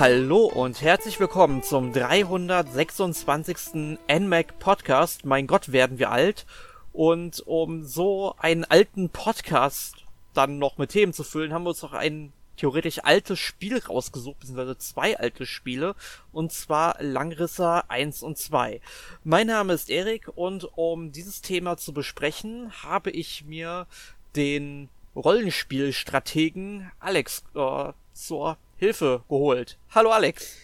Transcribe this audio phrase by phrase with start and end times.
[0.00, 3.98] Hallo und herzlich willkommen zum 326.
[4.08, 5.26] NMAC Podcast.
[5.26, 6.46] Mein Gott, werden wir alt.
[6.94, 11.82] Und um so einen alten Podcast dann noch mit Themen zu füllen, haben wir uns
[11.82, 15.94] noch ein theoretisch altes Spiel rausgesucht, beziehungsweise zwei alte Spiele,
[16.32, 18.80] und zwar Langrisser 1 und 2.
[19.22, 23.86] Mein Name ist Erik und um dieses Thema zu besprechen, habe ich mir
[24.34, 29.76] den Rollenspielstrategen Alex äh, zur Hilfe geholt.
[29.90, 30.56] Hallo Alex.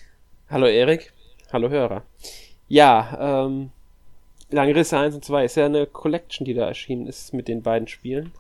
[0.48, 1.12] Hallo Erik.
[1.52, 2.02] Hallo Hörer.
[2.66, 3.72] Ja, ähm,
[4.48, 7.88] Langrisse 1 und 2 ist ja eine Collection, die da erschienen ist mit den beiden
[7.88, 8.32] Spielen.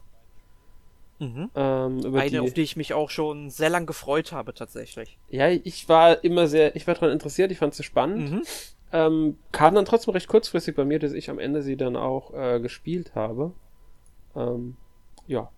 [1.18, 1.50] Mhm.
[1.54, 5.18] Ähm, Eine, die, auf die ich mich auch schon sehr lang gefreut habe, tatsächlich.
[5.28, 8.30] Ja, ich war immer sehr, ich war daran interessiert, ich fand sie spannend.
[8.30, 8.42] Mhm.
[8.94, 12.32] Ähm, kam dann trotzdem recht kurzfristig bei mir, dass ich am Ende sie dann auch
[12.32, 13.52] äh, gespielt habe.
[14.34, 14.78] Ähm,
[15.26, 15.50] ja.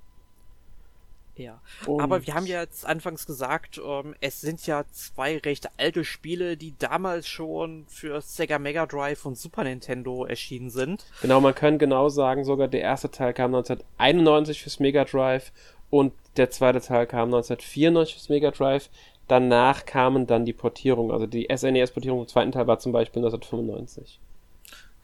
[1.39, 5.69] Ja, und aber wir haben ja jetzt anfangs gesagt, ähm, es sind ja zwei recht
[5.79, 11.05] alte Spiele, die damals schon für Sega Mega Drive und Super Nintendo erschienen sind.
[11.23, 15.53] Genau, man kann genau sagen, sogar der erste Teil kam 1991 fürs Mega Drive
[15.91, 18.91] und der zweite Teil kam 1994 fürs Mega Drive.
[19.29, 24.19] Danach kamen dann die Portierungen, also die SNES-Portierung im zweiten Teil war zum Beispiel 1995.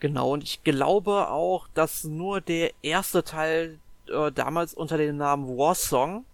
[0.01, 5.57] Genau, und ich glaube auch, dass nur der erste Teil äh, damals unter dem Namen
[5.57, 6.25] Warsong,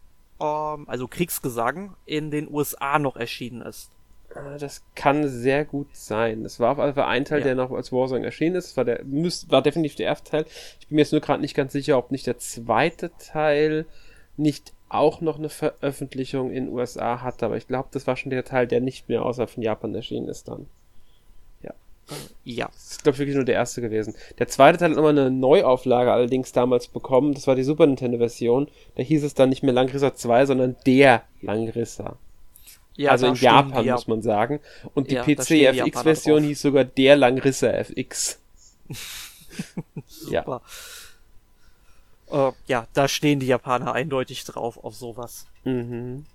[0.41, 3.91] ähm, also Kriegsgesang, in den USA noch erschienen ist.
[4.35, 6.45] Ah, das kann sehr gut sein.
[6.45, 7.47] Es war auf jeden Fall ein Teil, ja.
[7.47, 8.69] der noch als Warsong erschienen ist.
[8.69, 10.45] Das war, der, müsst, war definitiv der erste Teil.
[10.79, 13.87] Ich bin mir jetzt nur gerade nicht ganz sicher, ob nicht der zweite Teil
[14.37, 17.47] nicht auch noch eine Veröffentlichung in den USA hatte.
[17.47, 20.29] Aber ich glaube, das war schon der Teil, der nicht mehr außerhalb von Japan erschienen
[20.29, 20.67] ist dann.
[22.45, 22.67] Ja.
[22.67, 24.15] Das ist, glaube ich, wirklich nur der erste gewesen.
[24.39, 27.35] Der zweite Teil hat nochmal eine Neuauflage allerdings damals bekommen.
[27.35, 28.69] Das war die Super Nintendo-Version.
[28.97, 32.17] Da hieß es dann nicht mehr Langrisser 2, sondern der Langrisser.
[32.97, 34.61] Ja, also in Japan, muss man sagen.
[34.95, 38.39] Und die ja, PC FX-Version hieß sogar der Langrisser FX.
[40.07, 40.63] Super.
[42.31, 42.49] Ja.
[42.49, 45.47] Uh, ja, da stehen die Japaner eindeutig drauf auf sowas.
[45.65, 46.27] Mhm.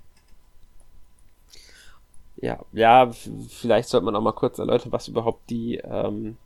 [2.37, 3.11] Ja, ja,
[3.49, 6.37] vielleicht sollte man auch mal kurz erläutern, was überhaupt die ähm,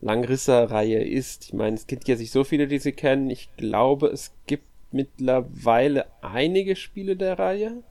[0.00, 1.46] Langrisser-Reihe ist.
[1.46, 3.30] Ich meine, es gibt ja sich so viele, die sie kennen.
[3.30, 7.82] Ich glaube, es gibt mittlerweile einige Spiele der Reihe.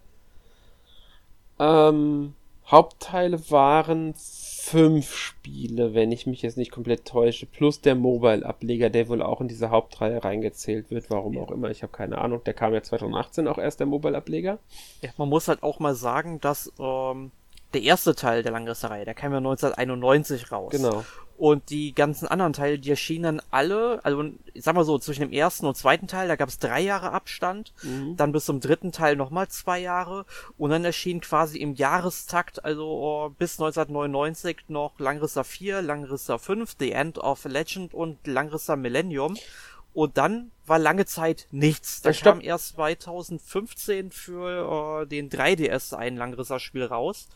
[1.59, 2.33] Ähm,
[2.67, 4.13] Hauptteile waren
[4.67, 9.39] fünf Spiele, wenn ich mich jetzt nicht komplett täusche, plus der Mobile-Ableger, der wohl auch
[9.39, 11.41] in diese Hauptreihe reingezählt wird, warum ja.
[11.41, 12.41] auch immer, ich habe keine Ahnung.
[12.45, 14.59] Der kam ja 2018 auch erst, der Mobile-Ableger.
[15.01, 17.31] Ja, man muss halt auch mal sagen, dass ähm,
[17.77, 20.71] der erste Teil der Langrisserei, der kam ja 1991 raus.
[20.71, 21.05] Genau.
[21.37, 24.23] Und die ganzen anderen Teile, die erschienen dann alle, also
[24.55, 27.11] ich sag mal so, zwischen dem ersten und zweiten Teil, da gab es drei Jahre
[27.11, 28.17] Abstand, mhm.
[28.17, 30.25] dann bis zum dritten Teil nochmal zwei Jahre
[30.57, 36.75] und dann erschien quasi im Jahrestakt, also oh, bis 1999 noch Langrisser 4, Langrisser 5,
[36.79, 39.37] The End of Legend und Langrisser Millennium.
[39.93, 42.01] Und dann war lange Zeit nichts.
[42.01, 47.27] Da kam erst 2015 für äh, den 3DS ein Langrisser-Spiel raus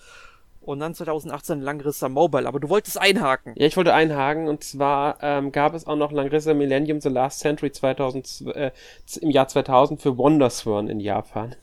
[0.61, 2.47] und dann 2018 Langrissa Mobile.
[2.47, 3.53] Aber du wolltest einhaken.
[3.57, 7.39] Ja, ich wollte einhaken und zwar ähm, gab es auch noch Langrissa Millennium The Last
[7.39, 8.71] Century 2000, äh,
[9.21, 11.55] im Jahr 2000 für Wonderswan in Japan.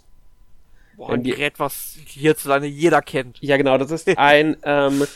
[0.97, 3.38] Boah, ein Gerät, was hierzulande jeder kennt.
[3.41, 5.06] Ja, genau, das ist ein ähm,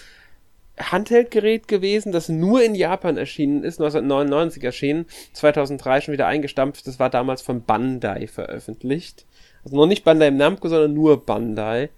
[0.78, 6.87] Handheldgerät gewesen, das nur in Japan erschienen ist, 1999 erschienen, 2003 schon wieder eingestampft.
[6.87, 9.26] Das war damals von Bandai veröffentlicht.
[9.65, 11.91] Also noch nicht Bandai im Namco, sondern nur Bandai.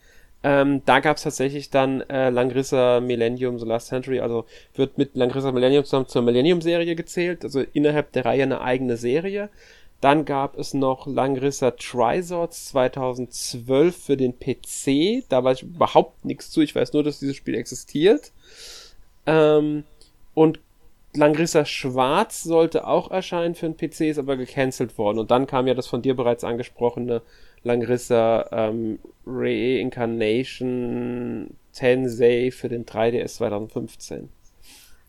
[0.47, 4.45] Ähm, da gab es tatsächlich dann äh, Langrissa Millennium, The Last Century, also
[4.75, 9.49] wird mit Langrissa Millennium zusammen zur Millennium-Serie gezählt, also innerhalb der Reihe eine eigene Serie.
[10.03, 15.25] Dann gab es noch Langrissa Triswords 2012 für den PC.
[15.31, 16.61] Da weiß ich überhaupt nichts zu.
[16.61, 18.33] Ich weiß nur, dass dieses Spiel existiert.
[19.25, 19.85] Ähm,
[20.35, 20.61] und
[21.15, 25.21] Langrissa Schwarz sollte auch erscheinen für den PC, ist aber gecancelt worden.
[25.21, 27.23] Und dann kam ja das von dir bereits angesprochene
[27.65, 34.29] Langrissa ähm, Reincarnation Tensei für den 3DS 2015.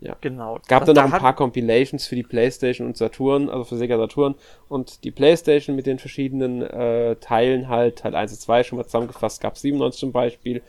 [0.02, 0.16] Ja.
[0.22, 0.60] Genau.
[0.68, 4.36] Gab dann noch ein paar Compilations für die Playstation und Saturn, also für Sega Saturn
[4.68, 8.86] und die Playstation mit den verschiedenen äh, Teilen halt, Teil 1 und 2 schon mal
[8.86, 10.62] zusammengefasst, gab 97 zum Beispiel.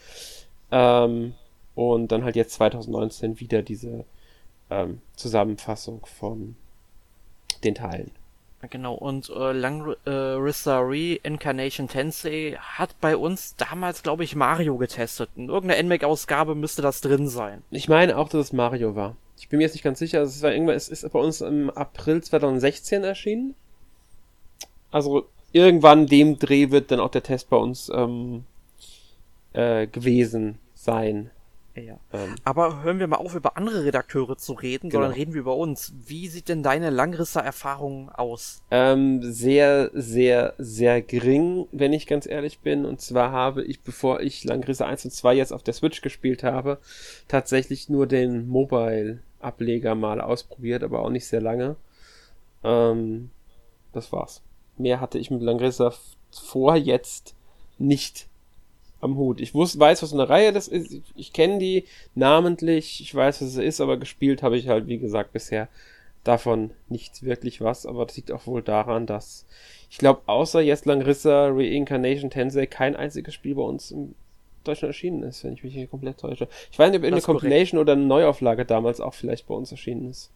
[0.71, 1.35] Ähm,
[1.75, 4.05] und dann halt jetzt 2019 wieder diese
[4.71, 6.57] ähm, Zusammenfassung von
[7.65, 8.13] den Teilen.
[8.71, 15.31] Genau, und äh, Langrissa äh, Reincarnation Tensei hat bei uns damals, glaube ich, Mario getestet.
[15.37, 17.63] In irgendeiner NMAC-Ausgabe müsste das drin sein.
[17.71, 19.17] Ich meine auch, dass es Mario war.
[19.39, 20.23] Ich bin mir jetzt nicht ganz sicher.
[20.23, 23.55] Es war irgendwann, es ist bei uns im April 2016 erschienen.
[24.91, 28.45] Also irgendwann dem Dreh wird dann auch der Test bei uns ähm,
[29.53, 31.31] äh, gewesen sein.
[31.77, 31.99] Ja.
[32.13, 32.35] Ähm.
[32.45, 35.03] Aber hören wir mal auf, über andere Redakteure zu reden, genau.
[35.03, 35.93] sondern reden wir über uns.
[36.07, 38.63] Wie sieht denn deine Langrisser-Erfahrung aus?
[38.71, 42.85] Ähm, sehr, sehr, sehr gering, wenn ich ganz ehrlich bin.
[42.85, 46.43] Und zwar habe ich, bevor ich Langrisser 1 und 2 jetzt auf der Switch gespielt
[46.43, 46.79] habe,
[47.29, 51.77] tatsächlich nur den Mobile-Ableger mal ausprobiert, aber auch nicht sehr lange.
[52.65, 53.31] Ähm,
[53.93, 54.43] das war's.
[54.79, 55.95] Mehr hatte ich mit Langrisser
[56.31, 57.35] vor jetzt
[57.79, 58.29] nicht
[59.07, 59.41] am Hut.
[59.41, 60.93] Ich wusste, weiß, was eine Reihe das ist.
[60.93, 63.01] Ich, ich kenne die namentlich.
[63.01, 65.69] Ich weiß, was es ist, aber gespielt habe ich halt, wie gesagt, bisher
[66.25, 67.87] davon nicht wirklich was.
[67.87, 69.47] Aber das liegt auch wohl daran, dass
[69.91, 74.15] ich glaube, außer jetzt Langrissa Reincarnation Tensei kein einziges Spiel bei uns im
[74.65, 76.49] Deutschland erschienen ist, wenn ich mich hier komplett täusche.
[76.71, 80.11] Ich weiß nicht, ob eine Compilation oder eine Neuauflage damals auch vielleicht bei uns erschienen
[80.11, 80.31] ist.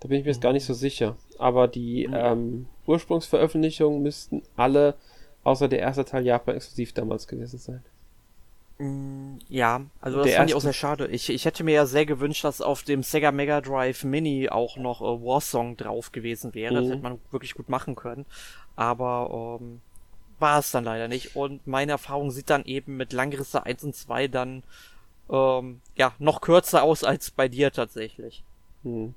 [0.00, 1.16] Da bin ich mir jetzt gar nicht so sicher.
[1.38, 2.14] Aber die mhm.
[2.14, 4.94] ähm, Ursprungsveröffentlichungen müssten alle
[5.48, 7.84] außer der erste Teil Japan exklusiv damals gewesen sein.
[8.78, 11.08] Mm, ja, also das fand ich auch sehr schade.
[11.08, 14.76] Ich, ich hätte mir ja sehr gewünscht, dass auf dem Sega Mega Drive Mini auch
[14.76, 16.72] noch äh, Warsong drauf gewesen wäre.
[16.72, 16.76] Mhm.
[16.76, 18.24] Das hätte man wirklich gut machen können.
[18.76, 19.80] Aber ähm,
[20.38, 21.34] war es dann leider nicht.
[21.34, 24.62] Und meine Erfahrung sieht dann eben mit Langrisse 1 und 2 dann
[25.30, 28.44] ähm, ja noch kürzer aus als bei dir tatsächlich.
[28.84, 29.14] Mhm.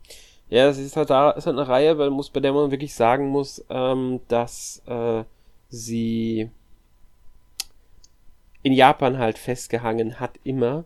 [0.49, 2.93] Ja, es ist halt da, ist halt eine Reihe, weil muss, bei der man wirklich
[2.93, 5.23] sagen muss, ähm, dass äh,
[5.71, 6.51] sie
[8.61, 10.85] in Japan halt festgehangen hat immer.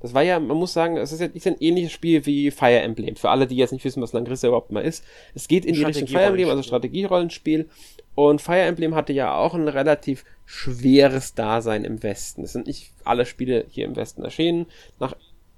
[0.00, 2.80] Das war ja, man muss sagen, es ist ja ist ein ähnliches Spiel wie Fire
[2.80, 3.16] Emblem.
[3.16, 5.04] Für alle, die jetzt nicht wissen, was Langrissa überhaupt mal ist.
[5.34, 7.68] Es geht in die Richtung Fire Emblem, also Strategierollenspiel.
[8.14, 12.44] Und Fire Emblem hatte ja auch ein relativ schweres Dasein im Westen.
[12.44, 14.66] Es sind nicht alle Spiele hier im Westen erschienen.
[14.98, 15.14] Nach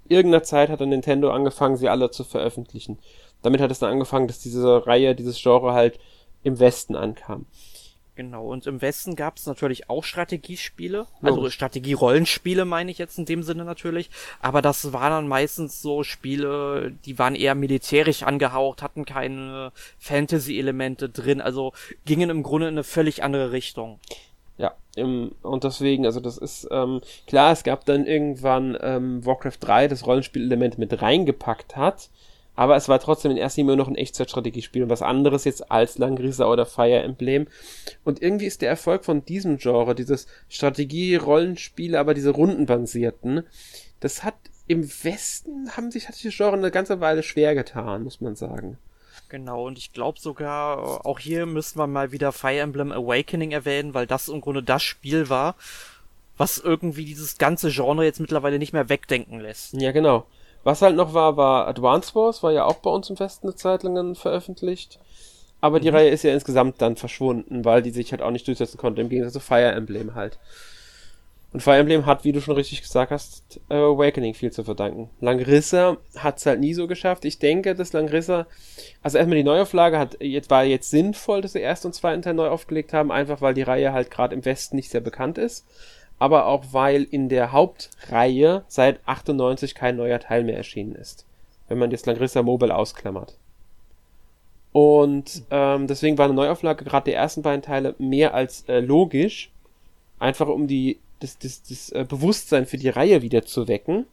[0.09, 2.99] irgendeiner Zeit hat dann Nintendo angefangen, sie alle zu veröffentlichen.
[3.43, 6.01] Damit hat es dann angefangen, dass diese Reihe, dieses Genre halt
[6.43, 7.47] im Westen ankam.
[8.23, 13.25] Genau, und im Westen gab es natürlich auch Strategiespiele, also Strategierollenspiele meine ich jetzt in
[13.25, 14.11] dem Sinne natürlich,
[14.41, 21.09] aber das waren dann meistens so Spiele, die waren eher militärisch angehaucht, hatten keine Fantasy-Elemente
[21.09, 21.73] drin, also
[22.05, 23.99] gingen im Grunde in eine völlig andere Richtung.
[24.57, 29.59] Ja, im, und deswegen, also das ist, ähm, klar, es gab dann irgendwann ähm, Warcraft
[29.59, 32.09] 3, das Rollenspielelement mit reingepackt hat,
[32.55, 35.99] aber es war trotzdem in erster Linie noch ein Echtzeitstrategiespiel und was anderes jetzt als
[35.99, 37.47] Langrisa oder Fire Emblem.
[38.05, 43.45] Und irgendwie ist der Erfolg von diesem Genre, dieses Strategie-Rollenspiele, aber diese rundenbasierten,
[44.01, 44.35] das hat
[44.69, 48.37] im Westen haben sich hat sich das Genre eine ganze Weile schwer getan, muss man
[48.37, 48.79] sagen.
[49.29, 53.95] Genau, und ich glaube sogar, auch hier müssten wir mal wieder Fire Emblem Awakening erwähnen,
[53.95, 55.57] weil das im Grunde das Spiel war,
[56.37, 59.75] was irgendwie dieses ganze Genre jetzt mittlerweile nicht mehr wegdenken lässt.
[59.75, 60.27] Ja, genau.
[60.65, 63.57] Was halt noch war, war Advance Wars, war ja auch bei uns im Westen eine
[63.57, 65.01] Zeit lang veröffentlicht.
[65.61, 65.97] Aber die mhm.
[65.97, 69.09] Reihe ist ja insgesamt dann verschwunden, weil die sich halt auch nicht durchsetzen konnte, im
[69.09, 70.39] Gegensatz zu Fire Emblem halt.
[71.53, 75.11] Und Fire Emblem hat, wie du schon richtig gesagt hast, Awakening viel zu verdanken.
[75.21, 77.25] Langrissa hat es halt nie so geschafft.
[77.27, 78.47] Ich denke, dass Langrissa,
[79.03, 82.35] also erstmal die Neuauflage hat, jetzt war jetzt sinnvoll, dass sie ersten und zweiten Teil
[82.35, 85.67] neu aufgelegt haben, einfach weil die Reihe halt gerade im Westen nicht sehr bekannt ist
[86.23, 91.27] aber auch weil in der Hauptreihe seit 98 kein neuer Teil mehr erschienen ist.
[91.67, 93.37] Wenn man jetzt Langrissa Mobile ausklammert.
[94.71, 99.51] Und ähm, deswegen war eine Neuauflage gerade der ersten beiden Teile mehr als äh, logisch,
[100.21, 104.07] einfach um die das, das, das äh, Bewusstsein für die Reihe wieder zu wecken.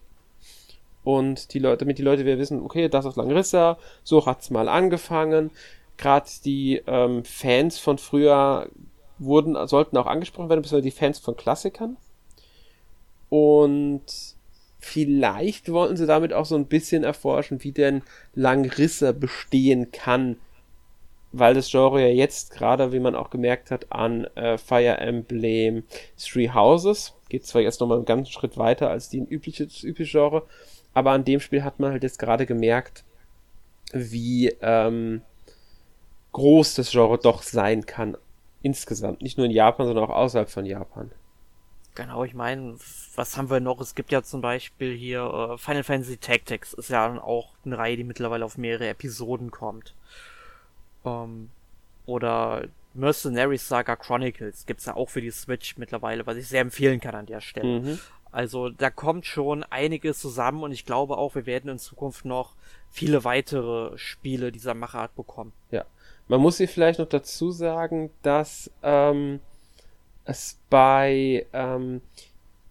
[1.04, 4.68] Und die Leute, damit die Leute wieder wissen, okay, das ist Langrissa, so hat's mal
[4.68, 5.52] angefangen.
[5.98, 8.68] Gerade die ähm, Fans von früher
[9.20, 11.98] wurden, sollten auch angesprochen werden, beziehungsweise die Fans von Klassikern.
[13.30, 14.04] Und
[14.80, 18.02] vielleicht wollten sie damit auch so ein bisschen erforschen, wie denn
[18.34, 20.38] Langrisse bestehen kann,
[21.32, 25.84] weil das Genre ja jetzt gerade, wie man auch gemerkt hat, an äh, Fire Emblem
[26.18, 30.44] Three Houses geht zwar jetzt nochmal einen ganzen Schritt weiter als die übliche, übliche Genre,
[30.96, 33.04] aber an dem Spiel hat man halt jetzt gerade gemerkt,
[33.94, 35.22] wie ähm,
[36.32, 38.18] groß das Genre doch sein kann
[38.62, 41.12] Insgesamt, nicht nur in Japan, sondern auch außerhalb von Japan.
[41.96, 42.78] Genau, ich meine,
[43.16, 43.82] was haben wir noch?
[43.82, 47.98] Es gibt ja zum Beispiel hier äh, Final Fantasy Tactics, ist ja auch eine Reihe,
[47.98, 49.96] die mittlerweile auf mehrere Episoden kommt.
[51.04, 51.50] Ähm,
[52.06, 52.64] oder
[52.94, 57.16] Mercenaries Saga Chronicles gibt's ja auch für die Switch mittlerweile, was ich sehr empfehlen kann
[57.16, 57.80] an der Stelle.
[57.80, 58.00] Mhm.
[58.32, 62.56] Also da kommt schon einiges zusammen und ich glaube auch, wir werden in Zukunft noch
[62.90, 65.52] viele weitere Spiele dieser Machart bekommen.
[65.72, 65.86] Ja,
[66.30, 69.40] man muss hier vielleicht noch dazu sagen, dass ähm,
[70.24, 72.02] es bei ähm,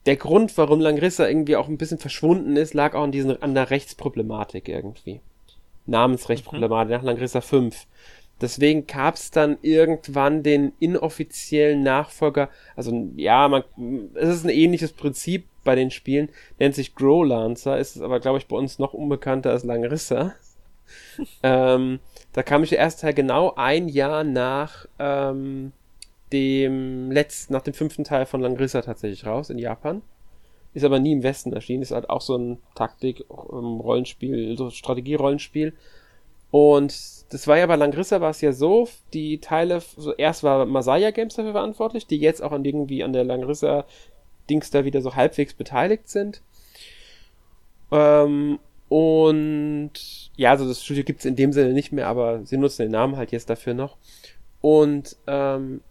[0.07, 3.55] der Grund, warum Langrissa irgendwie auch ein bisschen verschwunden ist, lag auch an, diesen, an
[3.55, 5.21] der Rechtsproblematik irgendwie.
[5.87, 6.97] Namensrechtsproblematik mhm.
[6.97, 7.87] nach Langrissa 5.
[8.41, 12.51] Deswegen gab es dann irgendwann den inoffiziellen Nachfolger.
[12.77, 13.65] Also ja, man,
[14.15, 16.29] es ist ein ähnliches Prinzip bei den Spielen.
[16.61, 20.35] Nennt sich Growlancer, ist es aber, glaube ich, bei uns noch unbekannter als Langrissa.
[21.43, 22.01] Ähm,
[22.33, 25.73] da kam ich der erste Teil genau ein Jahr nach ähm,
[26.33, 30.03] dem letzten, nach dem fünften Teil von Langrissa tatsächlich raus in Japan.
[30.75, 31.83] Ist aber nie im Westen erschienen.
[31.83, 35.73] Ist halt auch so ein Taktik-Rollenspiel, so Strategie-Rollenspiel.
[36.51, 36.95] Und
[37.33, 41.11] das war ja bei Langrissa war es ja so, die Teile, so erst war Masaya
[41.11, 43.85] Games dafür verantwortlich, die jetzt auch an irgendwie an der Langrissa
[44.49, 46.43] Dings da wieder so halbwegs beteiligt sind.
[47.91, 49.93] Ähm, und
[50.37, 52.93] ja, also das Studio gibt es in dem Sinne nicht mehr, aber sie nutzen den
[52.93, 53.97] Namen halt jetzt dafür noch.
[54.61, 55.83] Und ähm,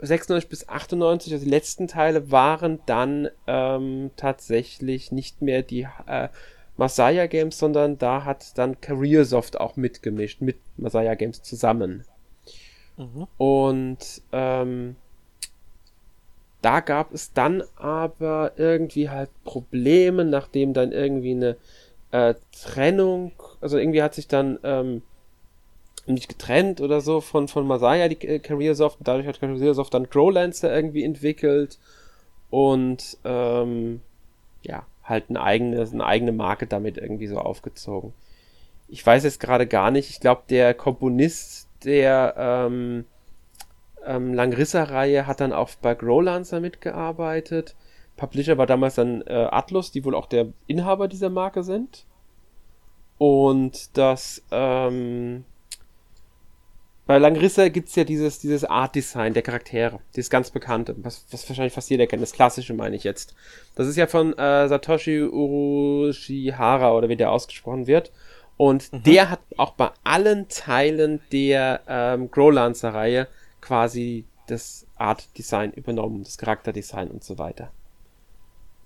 [0.00, 6.28] 96 bis 98, also die letzten Teile, waren dann ähm, tatsächlich nicht mehr die äh,
[6.76, 12.04] Masaya Games, sondern da hat dann Careersoft auch mitgemischt, mit Masaya Games zusammen.
[12.96, 13.26] Mhm.
[13.38, 14.96] Und ähm,
[16.62, 21.56] da gab es dann aber irgendwie halt Probleme, nachdem dann irgendwie eine
[22.12, 25.02] äh, Trennung, also irgendwie hat sich dann ähm,
[26.06, 30.74] nicht getrennt oder so von, von Masaya, die äh, Careersoft, dadurch hat Careersoft dann Growlancer
[30.74, 31.78] irgendwie entwickelt
[32.50, 34.00] und ähm,
[34.62, 38.12] ja, halt eine eigene, eine eigene Marke damit irgendwie so aufgezogen.
[38.88, 43.04] Ich weiß jetzt gerade gar nicht, ich glaube, der Komponist der ähm,
[44.04, 47.74] ähm, Langrissa-Reihe hat dann auch bei Growlancer mitgearbeitet.
[48.22, 52.06] Publisher war damals dann äh, Atlus, die wohl auch der Inhaber dieser Marke sind.
[53.18, 55.44] Und das, ähm,
[57.04, 61.72] bei Langrissa gibt's ja dieses, dieses Art-Design der Charaktere, dieses ganz bekannte, was, was wahrscheinlich
[61.72, 63.34] fast jeder kennt, das klassische meine ich jetzt.
[63.74, 68.12] Das ist ja von äh, Satoshi Urushihara oder wie der ausgesprochen wird.
[68.56, 69.02] Und mhm.
[69.02, 73.26] der hat auch bei allen Teilen der ähm, Growlancer-Reihe
[73.60, 77.72] quasi das Art-Design übernommen, das Charakterdesign und so weiter.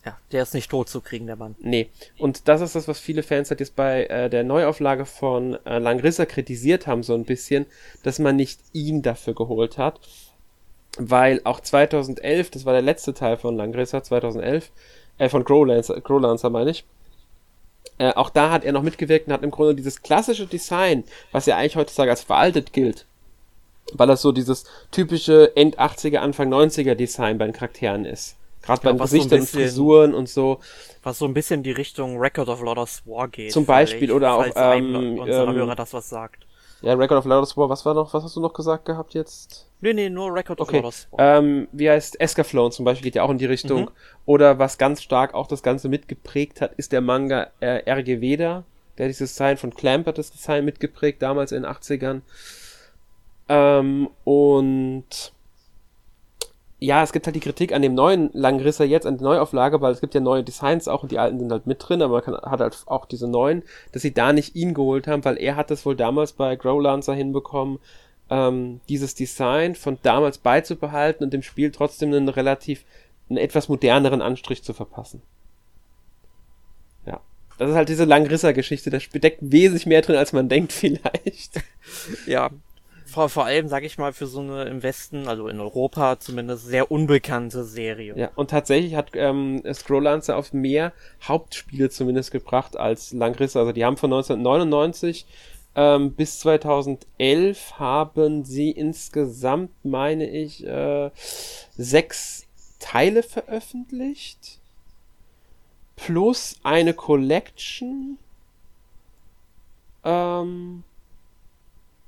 [0.06, 1.56] Ja, der ist nicht tot zu kriegen, der Mann.
[1.58, 1.88] Nee.
[2.16, 5.78] Und das ist das, was viele Fans halt jetzt bei äh, der Neuauflage von äh,
[5.78, 7.66] Langrissa kritisiert haben, so ein bisschen,
[8.04, 9.98] dass man nicht ihn dafür geholt hat.
[10.96, 14.70] Weil auch 2011, das war der letzte Teil von Langrissa, 2011,
[15.18, 16.84] äh, von Growlancer, Growlancer meine ich,
[17.98, 21.46] äh, auch da hat er noch mitgewirkt und hat im Grunde dieses klassische Design, was
[21.46, 23.06] ja eigentlich heutzutage als veraltet gilt,
[23.92, 28.36] weil das so dieses typische End 80er, Anfang 90er Design bei den Charakteren ist
[28.66, 30.58] Gerade beim Gesicht, so Frisuren und so.
[31.02, 33.52] Was so ein bisschen die Richtung Record of Lotus War geht.
[33.52, 36.46] Zum Beispiel, oder auch, ähm, unserer ähm, Hörer das was sagt.
[36.82, 39.68] Ja, Record of Lotus War, was war noch, was hast du noch gesagt gehabt jetzt?
[39.80, 40.78] Nee, nee, nur Record okay.
[40.78, 41.38] of Lotus War.
[41.38, 43.82] Ähm, wie heißt Escaflown zum Beispiel, geht ja auch in die Richtung.
[43.82, 43.90] Mhm.
[44.24, 48.64] Oder was ganz stark auch das Ganze mitgeprägt hat, ist der Manga äh, RG Veda.
[48.98, 52.22] Der dieses Design von Clamp hat das Design mitgeprägt, damals in den 80ern.
[53.48, 55.32] Ähm, und
[56.78, 59.92] ja, es gibt halt die Kritik an dem neuen Langrisser jetzt, an der Neuauflage, weil
[59.92, 62.22] es gibt ja neue Designs auch und die alten sind halt mit drin, aber man
[62.22, 65.56] kann, hat halt auch diese neuen, dass sie da nicht ihn geholt haben, weil er
[65.56, 67.78] hat das wohl damals bei Growlancer hinbekommen,
[68.28, 72.84] ähm, dieses Design von damals beizubehalten und dem Spiel trotzdem einen relativ,
[73.30, 75.22] einen etwas moderneren Anstrich zu verpassen.
[77.06, 77.20] Ja.
[77.56, 81.62] Das ist halt diese Langrisser-Geschichte, da steckt wesentlich mehr drin, als man denkt vielleicht.
[82.26, 82.50] ja,
[83.16, 86.66] vor, vor allem, sag ich mal, für so eine im Westen, also in Europa zumindest,
[86.66, 88.12] sehr unbekannte Serie.
[88.14, 90.92] Ja, und tatsächlich hat ähm, Scrollancer auf mehr
[91.22, 93.58] Hauptspiele zumindest gebracht als Langrisse.
[93.58, 95.24] Also die haben von 1999
[95.74, 101.10] ähm, bis 2011 haben sie insgesamt, meine ich, äh,
[101.74, 102.46] sechs
[102.80, 104.58] Teile veröffentlicht.
[105.96, 108.18] Plus eine Collection.
[110.04, 110.82] Ähm,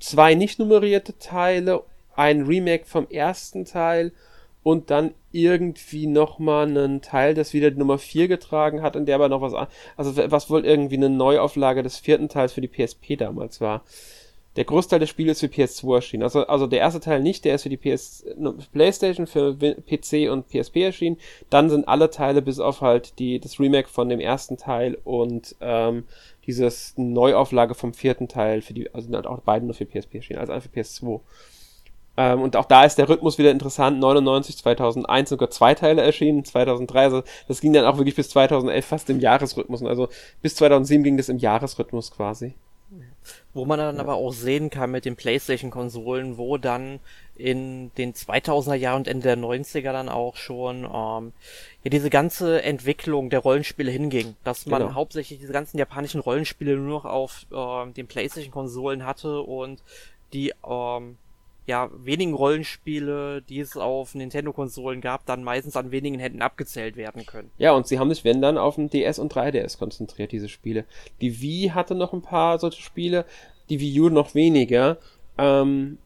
[0.00, 1.82] zwei nicht nummerierte Teile,
[2.14, 4.12] ein Remake vom ersten Teil
[4.62, 9.14] und dann irgendwie nochmal einen Teil, das wieder die Nummer 4 getragen hat, in der
[9.14, 9.54] aber noch was,
[9.96, 13.82] also was wohl irgendwie eine Neuauflage des vierten Teils für die PSP damals war.
[14.56, 16.24] Der Großteil des Spiels für PS2 erschienen.
[16.24, 18.24] Also, also der erste Teil nicht, der ist für die PS,
[18.72, 21.18] PlayStation, für PC und PSP erschienen.
[21.48, 25.54] Dann sind alle Teile bis auf halt die, das Remake von dem ersten Teil und
[25.60, 26.04] ähm,
[26.48, 30.16] dieses Neuauflage vom vierten Teil für die, also sind halt auch beide nur für PSP
[30.16, 31.20] erschienen, also einfach für PS2.
[32.16, 34.00] Ähm, und auch da ist der Rhythmus wieder interessant.
[34.00, 38.84] 99, 2001 sogar zwei Teile erschienen, 2003, also das ging dann auch wirklich bis 2011
[38.84, 39.82] fast im Jahresrhythmus.
[39.84, 40.08] Also
[40.40, 42.54] bis 2007 ging das im Jahresrhythmus quasi.
[43.54, 44.02] Wo man dann ja.
[44.02, 47.00] aber auch sehen kann mit den PlayStation-Konsolen, wo dann
[47.36, 51.32] in den 2000er Jahren und Ende der 90er dann auch schon ähm,
[51.84, 54.94] ja diese ganze Entwicklung der Rollenspiele hinging, dass man genau.
[54.94, 59.82] hauptsächlich diese ganzen japanischen Rollenspiele nur noch auf äh, den PlayStation-Konsolen hatte und
[60.32, 61.16] die ähm,
[61.68, 67.26] ja, wenigen Rollenspiele, die es auf Nintendo-Konsolen gab, dann meistens an wenigen Händen abgezählt werden
[67.26, 67.50] können.
[67.58, 70.86] Ja, und sie haben sich, wenn dann, auf den DS und 3DS konzentriert, diese Spiele.
[71.20, 73.26] Die Wii hatte noch ein paar solche Spiele,
[73.68, 74.96] die Wii U noch weniger.
[75.36, 75.98] Ähm,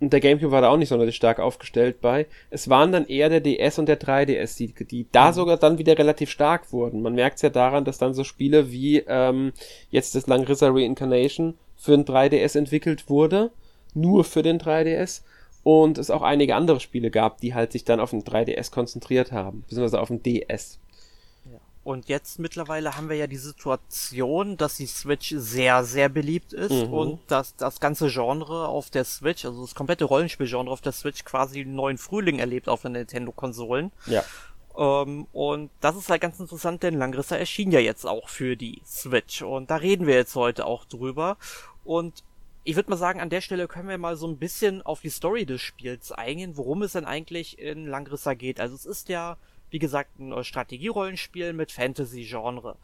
[0.00, 2.26] und der GameCube war da auch nicht sonderlich stark aufgestellt bei.
[2.48, 5.34] Es waren dann eher der DS und der 3DS, die, die da mhm.
[5.34, 7.02] sogar dann wieder relativ stark wurden.
[7.02, 9.52] Man merkt es ja daran, dass dann so Spiele wie ähm,
[9.90, 13.50] jetzt das Langrissa Reincarnation für ein 3DS entwickelt wurde
[13.96, 15.22] nur für den 3DS
[15.62, 19.32] und es auch einige andere Spiele gab, die halt sich dann auf den 3DS konzentriert
[19.32, 20.78] haben, beziehungsweise auf den DS.
[21.82, 26.86] Und jetzt mittlerweile haben wir ja die Situation, dass die Switch sehr, sehr beliebt ist
[26.86, 26.92] mhm.
[26.92, 31.24] und dass das ganze Genre auf der Switch, also das komplette Rollenspielgenre auf der Switch
[31.24, 33.92] quasi einen neuen Frühling erlebt auf den Nintendo-Konsolen.
[34.06, 34.22] Ja.
[34.76, 38.82] Ähm, und das ist halt ganz interessant, denn Langrissa erschien ja jetzt auch für die
[38.86, 41.38] Switch und da reden wir jetzt heute auch drüber.
[41.84, 42.22] Und
[42.64, 45.08] ich würde mal sagen, an der Stelle können wir mal so ein bisschen auf die
[45.08, 48.60] Story des Spiels eingehen, worum es denn eigentlich in Langrissa geht.
[48.60, 49.38] Also es ist ja,
[49.70, 52.76] wie gesagt, ein Strategierollenspiel mit Fantasy-Genre.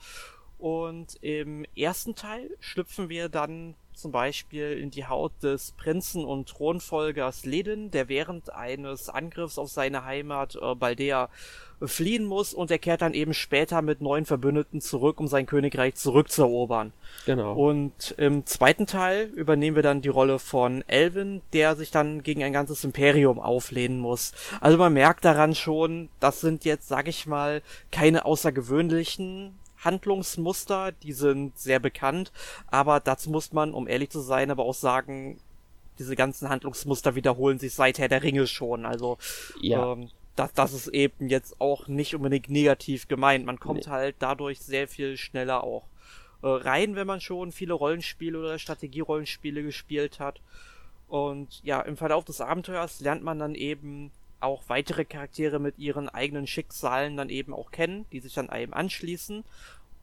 [0.59, 6.49] Und im ersten Teil schlüpfen wir dann zum Beispiel in die Haut des Prinzen und
[6.49, 11.29] Thronfolgers Ledin, der während eines Angriffs auf seine Heimat äh, Baldea
[11.83, 15.95] fliehen muss und er kehrt dann eben später mit neuen Verbündeten zurück, um sein Königreich
[15.95, 16.93] zurückzuerobern.
[17.27, 17.55] Genau.
[17.55, 22.43] Und im zweiten Teil übernehmen wir dann die Rolle von Elvin, der sich dann gegen
[22.43, 24.33] ein ganzes Imperium auflehnen muss.
[24.61, 31.13] Also man merkt daran schon, das sind jetzt, sag ich mal, keine außergewöhnlichen Handlungsmuster, die
[31.13, 32.33] sind sehr bekannt,
[32.69, 35.39] aber dazu muss man, um ehrlich zu sein, aber auch sagen,
[35.99, 38.85] diese ganzen Handlungsmuster wiederholen sich seit Herr der Ringe schon.
[38.85, 39.19] Also
[39.61, 39.93] ja.
[39.93, 43.47] ähm, das, das ist eben jetzt auch nicht unbedingt negativ gemeint.
[43.47, 43.91] Man kommt nee.
[43.93, 45.85] halt dadurch sehr viel schneller auch
[46.43, 50.41] äh, rein, wenn man schon viele Rollenspiele oder Strategierollenspiele gespielt hat.
[51.09, 54.11] Und ja, im Verlauf des Abenteuers lernt man dann eben
[54.41, 58.75] auch weitere Charaktere mit ihren eigenen Schicksalen dann eben auch kennen, die sich dann eben
[58.75, 59.45] anschließen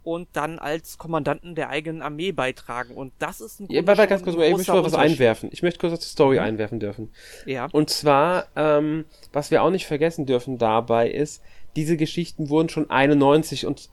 [0.03, 2.95] und dann als Kommandanten der eigenen Armee beitragen.
[2.95, 5.49] Und das ist ein ja, warte, ganz kurz, ich möchte mal was einwerfen.
[5.51, 6.43] Ich möchte kurz auf die Story mhm.
[6.43, 7.11] einwerfen dürfen.
[7.45, 7.67] Ja.
[7.71, 11.41] Und zwar, ähm, was wir auch nicht vergessen dürfen dabei ist,
[11.75, 13.89] diese Geschichten wurden schon 91 und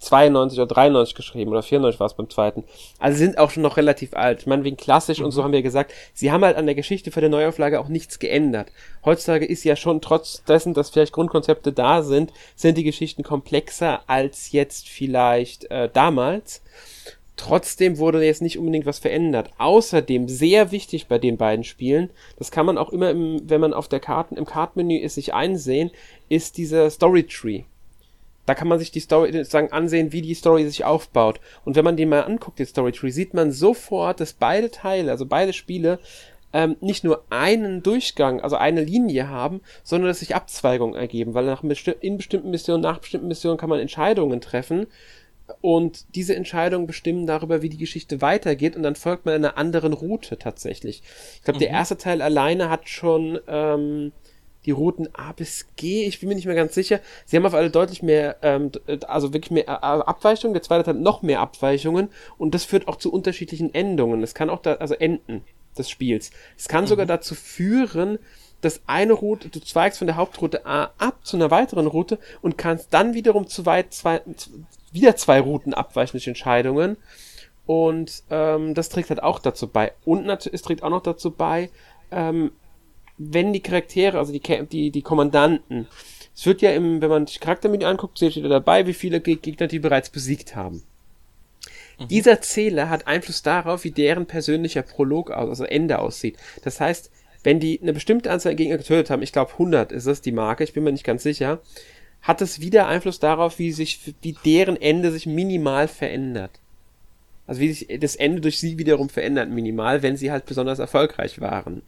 [0.00, 2.64] 92 oder 93 geschrieben oder 94 war es beim zweiten.
[2.98, 4.40] Also sind auch schon noch relativ alt.
[4.40, 5.26] Ich meine, wegen klassisch mhm.
[5.26, 5.44] und so mhm.
[5.46, 8.70] haben wir gesagt, sie haben halt an der Geschichte für die Neuauflage auch nichts geändert.
[9.04, 14.02] Heutzutage ist ja schon trotz dessen, dass vielleicht Grundkonzepte da sind, sind die Geschichten komplexer
[14.06, 16.62] als jetzt vielleicht äh, damals.
[17.36, 19.50] Trotzdem wurde jetzt nicht unbedingt was verändert.
[19.58, 23.72] Außerdem sehr wichtig bei den beiden Spielen, das kann man auch immer, im, wenn man
[23.72, 25.92] auf der Karten im Kartenmenü ist, sich einsehen,
[26.28, 27.62] ist dieser Story Tree.
[28.48, 31.38] Da kann man sich die Story sozusagen ansehen, wie die Story sich aufbaut.
[31.66, 35.10] Und wenn man den mal anguckt, den Story Tree, sieht man sofort, dass beide Teile,
[35.10, 35.98] also beide Spiele,
[36.54, 41.44] ähm, nicht nur einen Durchgang, also eine Linie haben, sondern dass sich Abzweigungen ergeben, weil
[41.44, 44.86] nach besti in bestimmten Missionen, nach bestimmten Missionen kann man Entscheidungen treffen
[45.60, 49.92] und diese Entscheidungen bestimmen darüber, wie die Geschichte weitergeht und dann folgt man einer anderen
[49.92, 51.02] Route tatsächlich.
[51.34, 51.64] Ich glaube, mhm.
[51.64, 54.12] der erste Teil alleine hat schon ähm,
[54.66, 57.00] die Routen A bis G, ich bin mir nicht mehr ganz sicher.
[57.24, 58.70] Sie haben auf alle deutlich mehr, ähm,
[59.06, 60.54] also wirklich mehr äh, Abweichungen.
[60.54, 64.22] Der zweite hat noch mehr Abweichungen und das führt auch zu unterschiedlichen Endungen.
[64.22, 65.44] Es kann auch da, also Enden
[65.76, 66.30] des Spiels.
[66.56, 66.88] Es kann mhm.
[66.88, 68.18] sogar dazu führen,
[68.60, 72.58] dass eine Route, du zweigst von der Hauptroute A ab zu einer weiteren Route und
[72.58, 74.20] kannst dann wiederum zu weit zwei,
[74.90, 76.96] wieder zwei Routen abweichen durch Entscheidungen.
[77.66, 79.92] Und ähm, das trägt halt auch dazu bei.
[80.04, 81.70] Und es trägt auch noch dazu bei,
[82.10, 82.50] ähm,
[83.18, 85.86] wenn die Charaktere, also die, die, die Kommandanten,
[86.34, 89.66] es wird ja im, wenn man sich Charaktermenü anguckt, steht da dabei, wie viele Gegner
[89.66, 90.84] die bereits besiegt haben.
[91.98, 92.08] Mhm.
[92.08, 96.36] Dieser Zähler hat Einfluss darauf, wie deren persönlicher Prolog aus, also Ende aussieht.
[96.62, 97.10] Das heißt,
[97.42, 100.64] wenn die eine bestimmte Anzahl Gegner getötet haben, ich glaube 100 ist das die Marke,
[100.64, 101.60] ich bin mir nicht ganz sicher,
[102.22, 106.60] hat es wieder Einfluss darauf, wie sich, wie deren Ende sich minimal verändert.
[107.46, 111.40] Also wie sich das Ende durch sie wiederum verändert, minimal, wenn sie halt besonders erfolgreich
[111.40, 111.82] waren.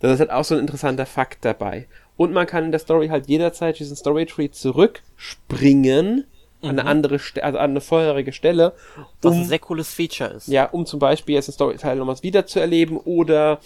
[0.00, 1.86] Das ist halt auch so ein interessanter Fakt dabei.
[2.16, 6.26] Und man kann in der Story halt jederzeit diesen Storytree zurückspringen
[6.62, 6.68] mhm.
[6.68, 6.88] an eine mhm.
[6.88, 8.72] andere Stelle, also an eine vorherige Stelle.
[8.96, 10.48] Um, Was ein sehr cooles Feature ist.
[10.48, 13.60] Ja, um zum Beispiel jetzt einen Storyteil nochmals wieder zu erleben oder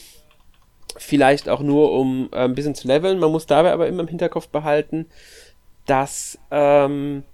[0.97, 3.19] vielleicht auch nur um äh, ein bisschen zu leveln.
[3.19, 5.07] Man muss dabei aber immer im Hinterkopf behalten,
[5.87, 7.25] dass ähm,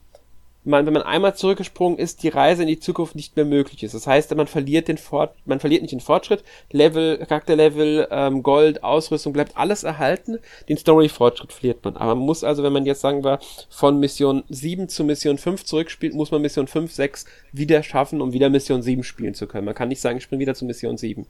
[0.62, 3.94] man, wenn man einmal zurückgesprungen ist, die Reise in die Zukunft nicht mehr möglich ist.
[3.94, 8.85] Das heißt, man verliert den Fort, man verliert nicht den Fortschritt, Level, Charakterlevel, ähm, Gold,
[8.85, 11.96] Ausrüstung bleibt alles erhalten, den Story-Fortschritt verliert man.
[11.96, 15.64] Aber man muss also, wenn man jetzt sagen wir von Mission 7 zu Mission 5
[15.64, 19.64] zurückspielt, muss man Mission 5, 6 wieder schaffen, um wieder Mission 7 spielen zu können.
[19.64, 21.27] Man kann nicht sagen, ich springe wieder zu Mission 7.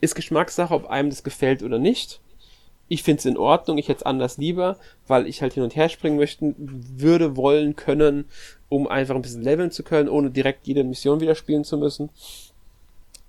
[0.00, 2.20] Ist Geschmackssache, ob einem das gefällt oder nicht.
[2.90, 4.76] Ich finde es in Ordnung, ich hätte es anders lieber,
[5.06, 8.24] weil ich halt hin und her springen möchten, würde, wollen, können,
[8.68, 12.10] um einfach ein bisschen leveln zu können, ohne direkt jede Mission wieder spielen zu müssen.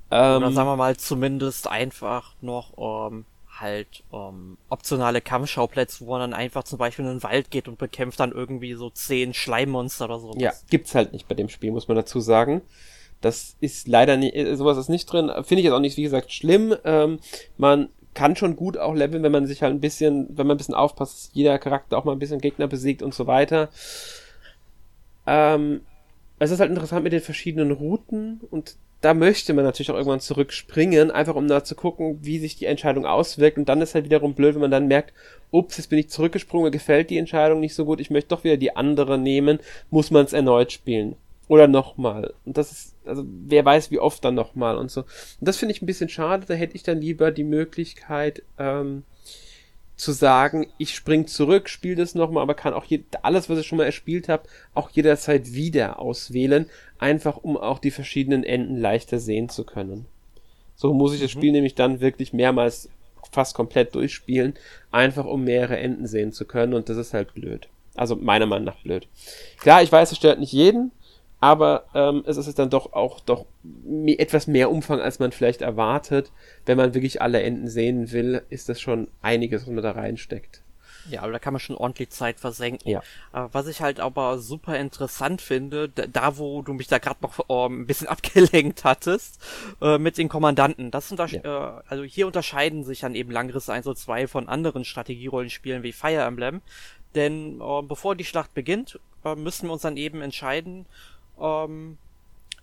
[0.10, 2.74] Ähm, Oder sagen wir mal zumindest einfach noch
[3.12, 3.26] ähm,
[3.60, 7.78] halt ähm, optionale Kampfschauplätze, wo man dann einfach zum Beispiel in den Wald geht und
[7.78, 10.34] bekämpft dann irgendwie so zehn Schleimmonster oder so.
[10.38, 12.64] Ja, gibt's halt nicht bei dem Spiel, muss man dazu sagen.
[13.22, 15.30] Das ist leider nicht, äh, sowas ist nicht drin.
[15.44, 16.76] Finde ich jetzt auch nicht, wie gesagt, schlimm.
[16.84, 17.20] Ähm,
[17.58, 20.58] man kann schon gut auch leveln, wenn man sich halt ein bisschen, wenn man ein
[20.58, 23.70] bisschen aufpasst, dass jeder Charakter auch mal ein bisschen Gegner besiegt und so weiter.
[25.26, 25.82] Ähm,
[26.40, 30.20] es ist halt interessant mit den verschiedenen Routen und da möchte man natürlich auch irgendwann
[30.20, 33.58] zurückspringen, einfach um da zu gucken, wie sich die Entscheidung auswirkt.
[33.58, 35.14] Und dann ist halt wiederum blöd, wenn man dann merkt,
[35.50, 38.44] ups, jetzt bin ich zurückgesprungen, mir gefällt die Entscheidung nicht so gut, ich möchte doch
[38.44, 41.16] wieder die andere nehmen, muss man es erneut spielen.
[41.48, 42.34] Oder nochmal.
[42.46, 45.02] Und das ist, also wer weiß, wie oft dann nochmal und so.
[45.02, 45.08] Und
[45.48, 49.04] das finde ich ein bisschen schade, da hätte ich dann lieber die Möglichkeit, ähm,
[50.02, 53.68] zu sagen, ich spring zurück, spiele das nochmal, aber kann auch je, alles, was ich
[53.68, 59.20] schon mal erspielt habe, auch jederzeit wieder auswählen, einfach um auch die verschiedenen Enden leichter
[59.20, 60.06] sehen zu können.
[60.76, 61.40] So muss ich das mhm.
[61.40, 62.90] Spiel nämlich dann wirklich mehrmals
[63.32, 64.56] fast komplett durchspielen,
[64.90, 67.68] einfach um mehrere Enden sehen zu können und das ist halt blöd.
[67.94, 69.08] Also meiner Meinung nach blöd.
[69.60, 70.92] Klar, ich weiß, es stört nicht jeden,
[71.42, 73.46] aber ähm, es ist dann doch auch doch
[74.06, 76.32] etwas mehr Umfang, als man vielleicht erwartet.
[76.66, 80.62] Wenn man wirklich alle Enden sehen will, ist das schon einiges, was man da reinsteckt.
[81.10, 82.88] Ja, aber da kann man schon ordentlich Zeit versenken.
[82.88, 83.00] Ja.
[83.34, 87.40] Äh, was ich halt aber super interessant finde, da wo du mich da gerade noch
[87.50, 89.42] äh, ein bisschen abgelenkt hattest,
[89.82, 90.92] äh, mit den Kommandanten.
[90.92, 91.26] Das ja.
[91.26, 95.92] äh, also hier unterscheiden sich dann eben Langriss 1 und 2 von anderen Strategierollenspielen wie
[95.92, 96.62] Fire Emblem.
[97.16, 100.86] Denn äh, bevor die Schlacht beginnt, äh, müssen wir uns dann eben entscheiden,
[101.42, 101.98] ähm,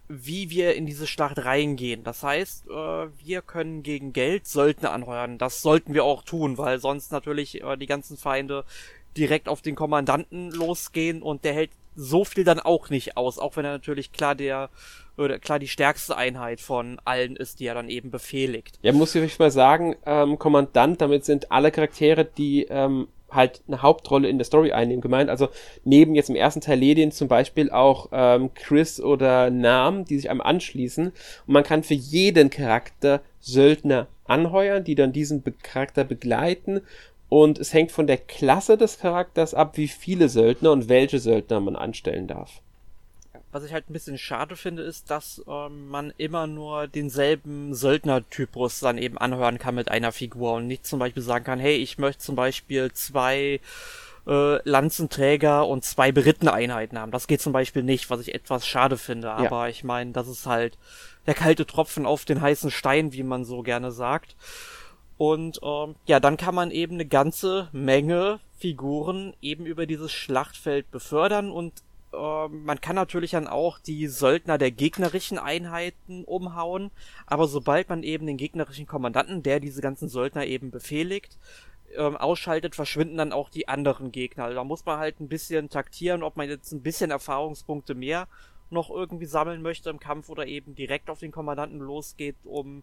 [0.09, 2.03] wie wir in diese Schlacht reingehen.
[2.03, 5.37] Das heißt, äh, wir können gegen Geld Söldner anheuern.
[5.37, 8.65] Das sollten wir auch tun, weil sonst natürlich äh, die ganzen Feinde
[9.17, 13.57] direkt auf den Kommandanten losgehen und der hält so viel dann auch nicht aus, auch
[13.57, 14.71] wenn er natürlich klar der
[15.17, 18.79] oder klar die stärkste Einheit von allen ist, die er dann eben befehligt.
[18.83, 23.83] Ja, muss ich mal sagen, ähm, Kommandant, damit sind alle Charaktere, die ähm, halt eine
[23.83, 25.31] Hauptrolle in der Story einnehmen gemeint.
[25.31, 25.49] Also
[25.85, 30.31] neben jetzt im ersten Teil Ledin zum Beispiel auch ähm, Chris oder Nam, die sich
[30.31, 31.07] einem anschließen.
[31.07, 36.81] Und man kann für jeden Charakter Söldner anheuern, die dann diesen Be Charakter begleiten.
[37.29, 41.61] Und es hängt von der Klasse des Charakters ab, wie viele Söldner und welche Söldner
[41.61, 42.63] man anstellen darf.
[43.59, 48.79] Was ich halt ein bisschen schade finde, ist, dass ähm, man immer nur denselben Söldnertypus
[48.79, 51.99] dann eben anhören kann mit einer Figur und nicht zum Beispiel sagen kann, hey, ich
[51.99, 53.59] möchte zum Beispiel zwei
[54.29, 57.11] äh, Lanzenträger und zwei berittene Einheiten haben.
[57.11, 59.33] Das geht zum Beispiel nicht, was ich etwas schade finde.
[59.33, 59.69] Aber ja.
[59.71, 60.79] ich meine, das ist halt
[61.27, 64.37] der kalte Tropfen auf den heißen Stein, wie man so gerne sagt.
[65.17, 70.93] Und ähm, ja, dann kann man eben eine ganze Menge Figuren eben über dieses Schlachtfeld
[70.93, 71.73] befördern und
[72.13, 76.91] ähm, man kann natürlich dann auch die Söldner der gegnerischen Einheiten umhauen,
[77.27, 81.39] aber sobald man eben den gegnerischen Kommandanten, der diese ganzen Söldner eben befehligt,
[81.97, 84.45] ähm, ausschaltet, verschwinden dann auch die anderen Gegner.
[84.45, 88.29] Also da muss man halt ein bisschen taktieren, ob man jetzt ein bisschen Erfahrungspunkte mehr
[88.71, 92.83] noch irgendwie sammeln möchte im Kampf oder eben direkt auf den Kommandanten losgeht, um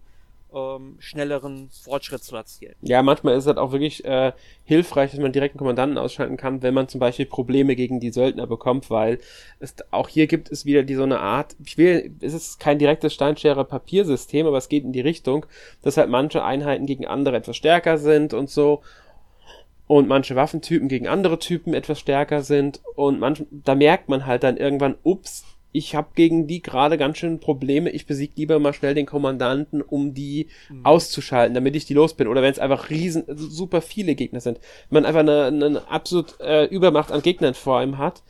[0.54, 2.76] ähm, schnelleren Fortschritt zu erzielen.
[2.82, 4.32] Ja, manchmal ist es halt auch wirklich äh,
[4.64, 8.12] hilfreich, dass man direkt einen Kommandanten ausschalten kann, wenn man zum Beispiel Probleme gegen die
[8.12, 9.20] Söldner bekommt, weil
[9.60, 12.80] es auch hier gibt es wieder die so eine Art, ich will, es ist kein
[12.80, 15.46] direktes Steinschere-Papiersystem, aber es geht in die Richtung,
[15.82, 18.82] dass halt manche Einheiten gegen andere etwas stärker sind und so
[19.88, 24.44] und manche Waffentypen gegen andere Typen etwas stärker sind und manch, da merkt man halt
[24.44, 25.44] dann irgendwann, ups,
[25.76, 27.90] ich habe gegen die gerade ganz schön Probleme.
[27.90, 30.86] Ich besiege lieber mal schnell den Kommandanten, um die mhm.
[30.86, 32.28] auszuschalten, damit ich die los bin.
[32.28, 34.60] Oder wenn es einfach riesen, super viele Gegner sind.
[34.90, 38.24] Wenn man einfach eine, eine absolut äh, Übermacht an Gegnern vor ihm hat,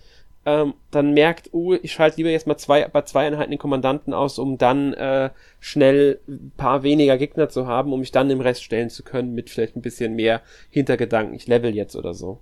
[0.47, 4.13] ähm, dann merkt, oh, ich schalte lieber jetzt mal zwei, bei zwei Einheiten den Kommandanten
[4.13, 5.29] aus, um dann äh,
[5.60, 9.36] schnell ein paar weniger Gegner zu haben, um mich dann im Rest stellen zu können,
[9.36, 11.36] mit vielleicht ein bisschen mehr Hintergedanken.
[11.36, 12.39] Ich level jetzt oder so.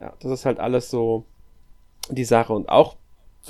[0.00, 1.24] Ja, das ist halt alles so
[2.08, 2.54] die Sache.
[2.54, 2.96] Und auch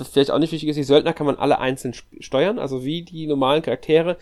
[0.04, 3.26] vielleicht auch nicht wichtig ist, die Söldner kann man alle einzeln steuern, also wie die
[3.26, 4.16] normalen Charaktere.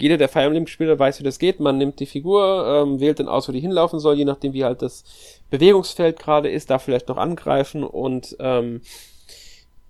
[0.00, 1.58] Jeder der Fire Emblem-Spieler weiß, wie das geht.
[1.58, 4.64] Man nimmt die Figur, ähm, wählt dann aus, wo die hinlaufen soll, je nachdem, wie
[4.64, 5.04] halt das
[5.50, 8.80] Bewegungsfeld gerade ist, darf vielleicht noch angreifen und ähm,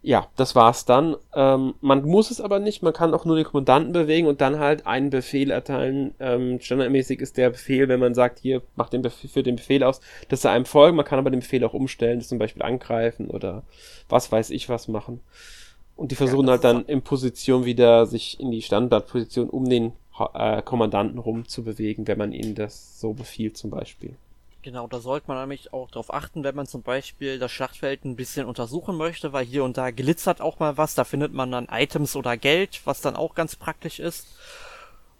[0.00, 1.16] ja, das war's dann.
[1.34, 4.58] Ähm, man muss es aber nicht, man kann auch nur den Kommandanten bewegen und dann
[4.58, 6.14] halt einen Befehl erteilen.
[6.20, 9.82] Ähm, standardmäßig ist der Befehl, wenn man sagt, hier, mach den Befehl, für den Befehl
[9.82, 10.94] aus, dass er einem folgt.
[10.96, 13.64] Man kann aber den Befehl auch umstellen, zum Beispiel angreifen oder
[14.08, 15.20] was weiß ich was machen.
[15.96, 19.92] Und die versuchen ja, halt dann in Position wieder sich in die Standardposition um den
[20.32, 24.14] äh, Kommandanten rumzubewegen, wenn man ihnen das so befiehlt zum Beispiel.
[24.62, 28.16] Genau, da sollte man nämlich auch darauf achten, wenn man zum Beispiel das Schlachtfeld ein
[28.16, 31.68] bisschen untersuchen möchte, weil hier und da glitzert auch mal was, da findet man dann
[31.70, 34.26] Items oder Geld, was dann auch ganz praktisch ist.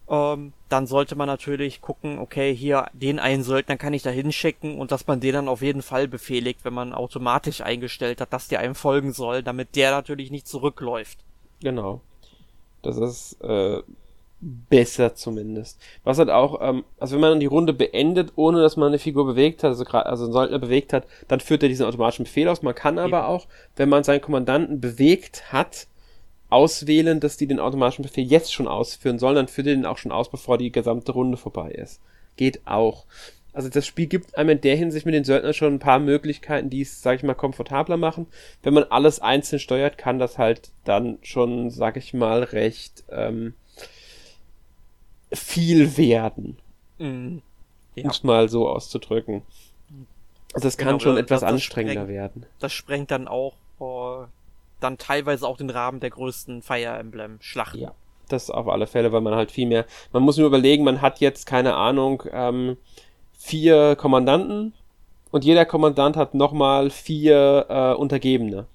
[0.09, 4.79] Ähm, dann sollte man natürlich gucken, okay, hier den einen Söldner kann ich da hinschicken
[4.79, 8.48] und dass man den dann auf jeden Fall befehligt, wenn man automatisch eingestellt hat, dass
[8.48, 11.18] der einem folgen soll, damit der natürlich nicht zurückläuft.
[11.61, 12.01] Genau.
[12.83, 13.83] Das ist äh,
[14.40, 15.81] besser zumindest.
[16.05, 19.27] Was halt auch, ähm, also wenn man die Runde beendet, ohne dass man eine Figur
[19.27, 22.48] bewegt hat, also gerade, also einen Söldner bewegt hat, dann führt er diesen automatischen Befehl
[22.48, 22.62] aus.
[22.62, 23.46] Man kann aber auch,
[23.77, 25.88] wenn man seinen Kommandanten bewegt hat,
[26.51, 29.98] auswählen, dass die den automatischen Befehl jetzt schon ausführen sollen, dann führt er den auch
[29.98, 32.01] schon aus, bevor die gesamte Runde vorbei ist.
[32.37, 33.05] Geht auch.
[33.53, 36.70] Also das Spiel gibt einem in der Hinsicht mit den Söldnern schon ein paar Möglichkeiten,
[36.70, 38.29] die es, sag ich mal, komfortabler machen.
[38.62, 43.55] Wenn man alles einzeln steuert, kann das halt dann schon, sag ich mal, recht ähm,
[45.33, 46.59] viel werden.
[46.99, 47.43] Mhm.
[47.95, 48.05] Ja.
[48.05, 49.43] Um es mal so auszudrücken.
[50.55, 52.47] Also das kann genau, schon etwas das, anstrengender sprengt, werden.
[52.59, 54.25] Das sprengt dann auch oh,
[54.81, 57.81] dann teilweise auch den Rahmen der größten Fire Emblem Schlachten.
[57.81, 57.95] Ja,
[58.29, 59.87] das auf alle Fälle, weil man halt viel mehr.
[60.12, 62.77] Man muss nur überlegen, man hat jetzt keine Ahnung ähm,
[63.33, 64.73] vier Kommandanten
[65.31, 68.67] und jeder Kommandant hat nochmal vier äh, Untergebene.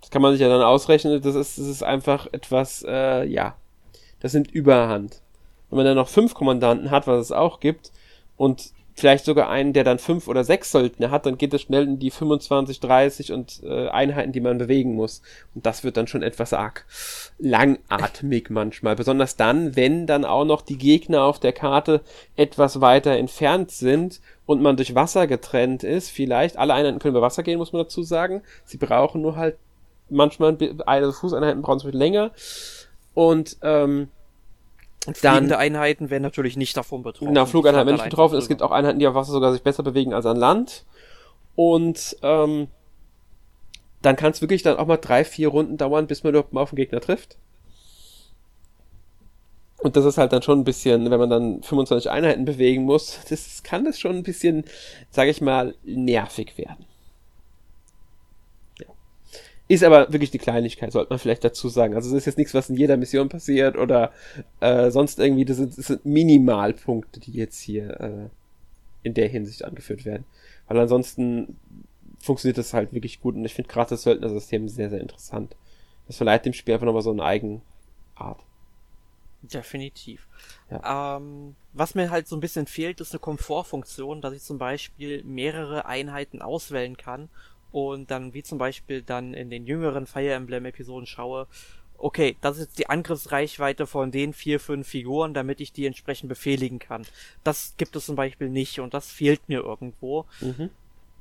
[0.00, 1.20] Das kann man sich ja dann ausrechnen.
[1.20, 3.54] Das ist, das ist einfach etwas, äh, ja,
[4.20, 5.20] das nimmt Überhand.
[5.68, 7.92] Wenn man dann noch fünf Kommandanten hat, was es auch gibt,
[8.36, 11.84] und vielleicht sogar einen, der dann fünf oder sechs Söldner hat, dann geht es schnell
[11.84, 15.22] in die 25, 30 und äh, Einheiten, die man bewegen muss.
[15.54, 16.84] Und das wird dann schon etwas arg
[17.38, 18.96] langatmig manchmal.
[18.96, 22.02] Besonders dann, wenn dann auch noch die Gegner auf der Karte
[22.36, 26.10] etwas weiter entfernt sind und man durch Wasser getrennt ist.
[26.10, 28.42] Vielleicht, alle Einheiten können über Wasser gehen, muss man dazu sagen.
[28.64, 29.56] Sie brauchen nur halt
[30.10, 30.56] manchmal,
[30.86, 32.32] also Fußeinheiten brauchen es länger.
[33.14, 34.08] Und ähm,
[35.06, 37.28] und fliegende dann, Einheiten werden natürlich nicht davon betroffen.
[37.28, 38.36] Genau, Flugeinheiten werden nicht betroffen.
[38.36, 40.84] Es gibt auch Einheiten, die auf Wasser sogar sich besser bewegen als an Land.
[41.54, 42.68] Und ähm,
[44.02, 46.60] dann kann es wirklich dann auch mal drei, vier Runden dauern, bis man überhaupt mal
[46.60, 47.38] auf den Gegner trifft.
[49.78, 53.20] Und das ist halt dann schon ein bisschen, wenn man dann 25 Einheiten bewegen muss,
[53.30, 54.64] das kann das schon ein bisschen,
[55.10, 56.84] sage ich mal, nervig werden.
[59.70, 61.94] Ist aber wirklich die Kleinigkeit, sollte man vielleicht dazu sagen.
[61.94, 64.10] Also es ist jetzt nichts, was in jeder Mission passiert oder
[64.58, 65.44] äh, sonst irgendwie.
[65.44, 68.28] Das sind, das sind Minimalpunkte, die jetzt hier äh,
[69.04, 70.24] in der Hinsicht angeführt werden.
[70.66, 71.56] Weil ansonsten
[72.18, 75.54] funktioniert das halt wirklich gut und ich finde gerade das Söldner-System sehr, sehr interessant.
[76.08, 77.60] Das verleiht dem Spiel einfach nochmal so eine eigene
[78.16, 78.44] Art.
[79.42, 80.26] Definitiv.
[80.68, 81.16] Ja.
[81.16, 85.22] Ähm, was mir halt so ein bisschen fehlt, ist eine Komfortfunktion, dass ich zum Beispiel
[85.22, 87.28] mehrere Einheiten auswählen kann
[87.72, 91.46] und dann wie zum Beispiel dann in den jüngeren Fire Emblem Episoden schaue,
[91.98, 96.28] okay, das ist jetzt die Angriffsreichweite von den vier, fünf Figuren, damit ich die entsprechend
[96.28, 97.06] befehligen kann.
[97.44, 100.24] Das gibt es zum Beispiel nicht und das fehlt mir irgendwo.
[100.40, 100.70] Mhm.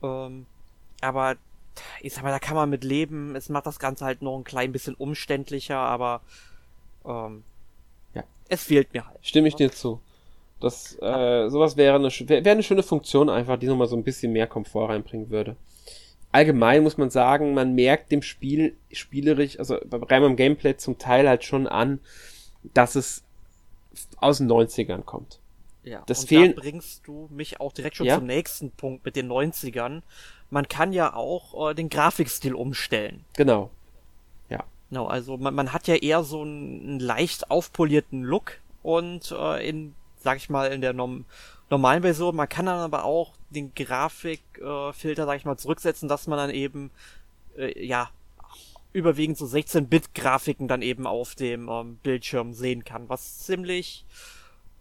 [0.01, 0.45] Ähm,
[1.01, 1.35] aber
[2.01, 3.35] ich sag mal, da kann man mit leben.
[3.35, 6.21] Es macht das Ganze halt noch ein klein bisschen umständlicher, aber
[7.05, 7.43] ähm,
[8.13, 8.23] ja.
[8.47, 9.19] es fehlt mir halt.
[9.21, 9.99] Stimme ich dir zu.
[10.61, 14.33] Das, äh, sowas wäre eine, wäre eine schöne Funktion einfach, die nochmal so ein bisschen
[14.33, 15.55] mehr Komfort reinbringen würde
[16.31, 21.27] allgemein muss man sagen, man merkt dem Spiel spielerisch, also rein beim Gameplay zum Teil
[21.27, 21.99] halt schon an,
[22.73, 23.23] dass es
[24.17, 25.39] aus den 90ern kommt.
[25.83, 26.55] Ja, das und fehlen...
[26.55, 28.15] da bringst du mich auch direkt schon ja?
[28.17, 30.01] zum nächsten Punkt mit den 90ern.
[30.49, 33.23] Man kann ja auch äh, den Grafikstil umstellen.
[33.35, 33.71] Genau.
[34.49, 34.63] Ja.
[34.89, 39.95] Genau, also man, man hat ja eher so einen, leicht aufpolierten Look und äh, in,
[40.17, 41.25] sag ich mal, in der Norm
[41.69, 42.35] normalen Version.
[42.35, 46.49] Man kann dann aber auch den Grafikfilter, äh, sag ich mal, zurücksetzen, dass man dann
[46.49, 46.91] eben,
[47.57, 48.09] äh, ja,
[48.91, 54.05] überwiegend so 16-Bit-Grafiken dann eben auf dem ähm, Bildschirm sehen kann, was ziemlich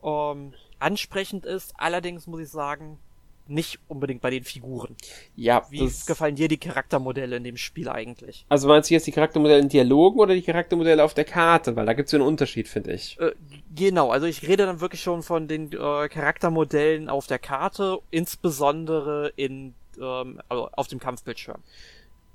[0.02, 1.74] ähm, ansprechend ist.
[1.76, 2.98] Allerdings muss ich sagen,
[3.48, 4.96] nicht unbedingt bei den Figuren.
[5.37, 5.66] Ja.
[5.70, 8.44] Wie gefallen dir die Charaktermodelle in dem Spiel eigentlich?
[8.48, 11.76] Also meinst du jetzt die Charaktermodelle in Dialogen oder die Charaktermodelle auf der Karte?
[11.76, 13.18] Weil da gibt es ja einen Unterschied, finde ich.
[13.20, 13.32] Äh,
[13.74, 19.32] genau, also ich rede dann wirklich schon von den äh, Charaktermodellen auf der Karte, insbesondere
[19.37, 21.58] in ähm, also auf dem Kampfbildschirm.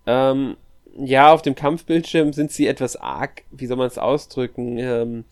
[0.06, 0.58] Ähm,
[0.98, 5.26] ja, auf dem Kampfbildschirm sind sie etwas arg, wie soll man es ausdrücken, ähm,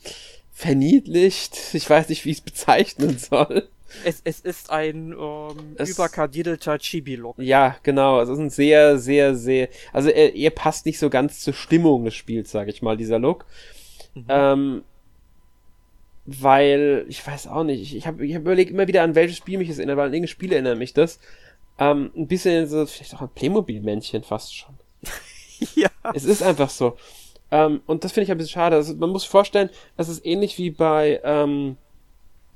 [0.52, 1.74] verniedlicht.
[1.74, 3.68] Ich weiß nicht, wie ich es bezeichnen soll.
[4.04, 7.40] Es, es ist ein ähm, es, überkadiedelter Chibi-Look.
[7.40, 8.22] Ja, genau.
[8.22, 9.70] Es ist ein sehr, sehr, sehr.
[9.94, 13.20] Also er, er passt nicht so ganz zur Stimmung des Spiels, sage ich mal, dieser
[13.20, 13.46] Look.
[14.14, 14.26] Mhm.
[14.30, 14.84] Ähm,
[16.26, 19.38] weil, ich weiß auch nicht, ich, ich habe ich hab überlegt immer wieder, an welches
[19.38, 21.20] Spiel mich das erinnert, weil an irgendein Spiel erinnert mich das.
[21.80, 24.76] Ähm, ein bisschen so, vielleicht auch ein Playmobil-Männchen fast schon.
[25.76, 25.90] ja.
[26.14, 26.98] Es ist einfach so.
[27.50, 28.76] Ähm, und das finde ich ein bisschen schade.
[28.76, 31.78] Also man muss sich vorstellen, es ist ähnlich wie bei ähm,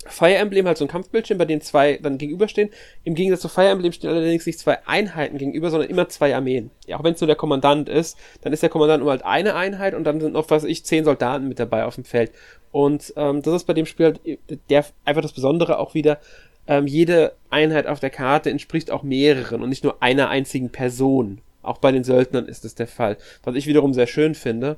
[0.08, 2.70] Fire Emblem halt so ein Kampfbildschirm, bei dem zwei dann gegenüberstehen.
[3.04, 6.70] Im Gegensatz zu Fire Emblem stehen allerdings nicht zwei Einheiten gegenüber, sondern immer zwei Armeen.
[6.86, 9.56] Ja, auch wenn es nur der Kommandant ist, dann ist der Kommandant nur halt eine
[9.56, 12.32] Einheit und dann sind noch, was weiß ich, zehn Soldaten mit dabei auf dem Feld.
[12.72, 14.22] Und ähm, das ist bei dem Spiel halt
[14.70, 16.20] der, einfach das Besondere auch wieder.
[16.68, 21.42] Ähm, jede Einheit auf der Karte entspricht auch mehreren und nicht nur einer einzigen Person.
[21.62, 23.18] Auch bei den Söldnern ist das der Fall.
[23.44, 24.78] Was ich wiederum sehr schön finde.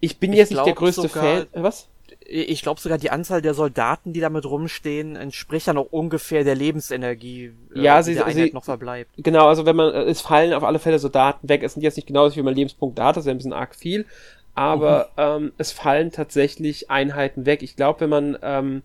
[0.00, 1.46] Ich bin ich jetzt nicht der größte Fan.
[1.52, 1.88] Äh, was?
[2.26, 6.54] Ich glaube sogar die Anzahl der Soldaten, die damit rumstehen, entspricht dann auch ungefähr der
[6.54, 9.10] Lebensenergie, äh, ja, die sie, der Einheit sie, noch verbleibt.
[9.18, 11.62] Genau, also wenn man, äh, es fallen auf alle Fälle Soldaten weg.
[11.62, 13.74] Es sind jetzt nicht genauso wie man Lebenspunkte hat, das ist ja ein bisschen arg
[13.74, 14.06] viel,
[14.54, 15.44] aber mhm.
[15.46, 17.62] ähm, es fallen tatsächlich Einheiten weg.
[17.62, 18.82] Ich glaube, wenn man ähm,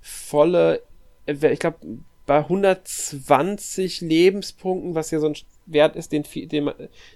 [0.00, 0.82] volle,
[1.26, 1.78] äh, ich glaube,
[2.26, 6.70] bei 120 Lebenspunkten, was ja so ein Wert ist, den, den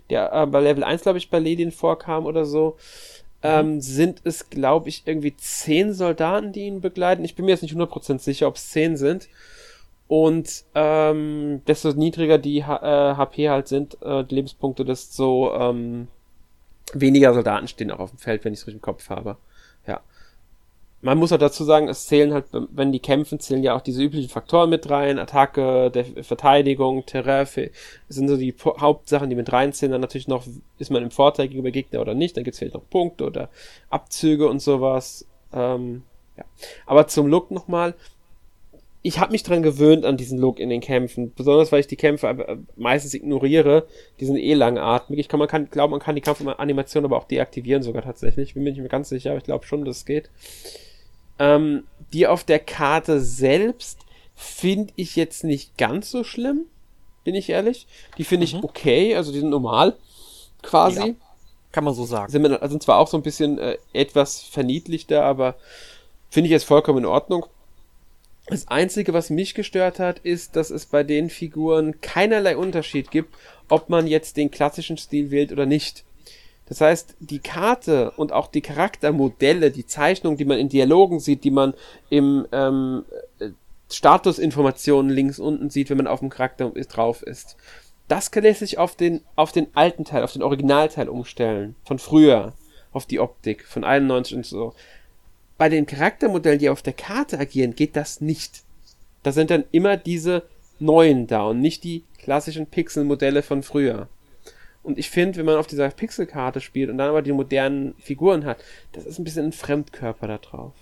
[0.09, 2.77] der äh, bei Level 1, glaube ich, bei Ledin vorkam oder so,
[3.43, 7.25] ähm, sind es, glaube ich, irgendwie zehn Soldaten, die ihn begleiten.
[7.25, 9.29] Ich bin mir jetzt nicht 100% sicher, ob es zehn sind.
[10.09, 16.09] Und ähm, desto niedriger die H äh, HP halt sind, äh, die Lebenspunkte, desto ähm,
[16.93, 19.37] weniger Soldaten stehen auch auf dem Feld, wenn ich es richtig im Kopf habe.
[19.87, 20.01] Ja
[21.03, 24.03] man muss auch dazu sagen, es zählen halt, wenn die kämpfen, zählen ja auch diese
[24.03, 25.19] üblichen Faktoren mit rein.
[25.19, 27.47] Attacke, der Verteidigung, Terrain,
[28.09, 29.93] sind so die Hauptsachen, die mit reinzählen.
[29.93, 30.45] Dann natürlich noch,
[30.79, 32.37] ist man im Vorteil gegenüber Gegner oder nicht.
[32.37, 33.49] Dann gibt's vielleicht noch Punkte oder
[33.89, 35.27] Abzüge und sowas.
[35.55, 36.03] Ähm,
[36.37, 36.45] ja.
[36.85, 37.95] Aber zum Look nochmal.
[39.03, 41.97] Ich habe mich dran gewöhnt an diesen Look in den Kämpfen, besonders weil ich die
[41.97, 43.87] Kämpfe meistens ignoriere.
[44.21, 45.19] Die sind eh langatmig.
[45.19, 48.53] Ich kann, man kann, glaube, man kann die Kampfanimation aber auch deaktivieren sogar tatsächlich.
[48.53, 50.29] Bin mir nicht mehr ganz sicher, aber ich glaube schon, dass es geht.
[51.41, 53.99] Ähm, die auf der Karte selbst
[54.37, 56.67] finde ich jetzt nicht ganz so schlimm,
[57.25, 57.87] bin ich ehrlich.
[58.19, 58.65] Die finde ich mhm.
[58.65, 59.97] okay, also die sind normal,
[60.63, 61.09] quasi.
[61.09, 61.15] Ja,
[61.73, 62.31] kann man so sagen.
[62.31, 65.57] Sind, sind zwar auch so ein bisschen äh, etwas verniedlichter, aber
[66.31, 67.47] finde ich jetzt vollkommen in Ordnung.
[68.47, 73.37] Das Einzige, was mich gestört hat, ist, dass es bei den Figuren keinerlei Unterschied gibt,
[73.69, 76.05] ob man jetzt den klassischen Stil wählt oder nicht.
[76.71, 81.43] Das heißt, die Karte und auch die Charaktermodelle, die Zeichnung, die man in Dialogen sieht,
[81.43, 81.75] die man
[82.11, 83.05] im ähm,
[83.41, 83.49] äh,
[83.91, 87.57] Statusinformationen links unten sieht, wenn man auf dem Charakter drauf ist.
[88.07, 91.75] Das lässt sich auf den, auf den alten Teil, auf den Originalteil umstellen.
[91.85, 92.53] Von früher.
[92.93, 93.67] Auf die Optik.
[93.67, 94.73] Von 91 und so.
[95.59, 98.63] Bei den Charaktermodellen, die auf der Karte agieren, geht das nicht.
[99.25, 100.45] Da sind dann immer diese
[100.79, 104.09] neuen da und nicht die klassischen Pixelmodelle von früher.
[104.83, 108.45] Und ich finde, wenn man auf dieser Pixelkarte spielt und dann aber die modernen Figuren
[108.45, 110.73] hat, das ist ein bisschen ein Fremdkörper da drauf.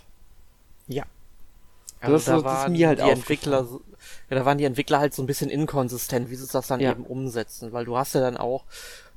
[0.87, 1.03] Ja.
[1.99, 3.67] Also das, da ist, das ist mir halt die Entwickler,
[4.29, 6.91] ja, da waren die Entwickler halt so ein bisschen inkonsistent, wie sie das dann ja.
[6.91, 8.63] eben umsetzen, weil du hast ja dann auch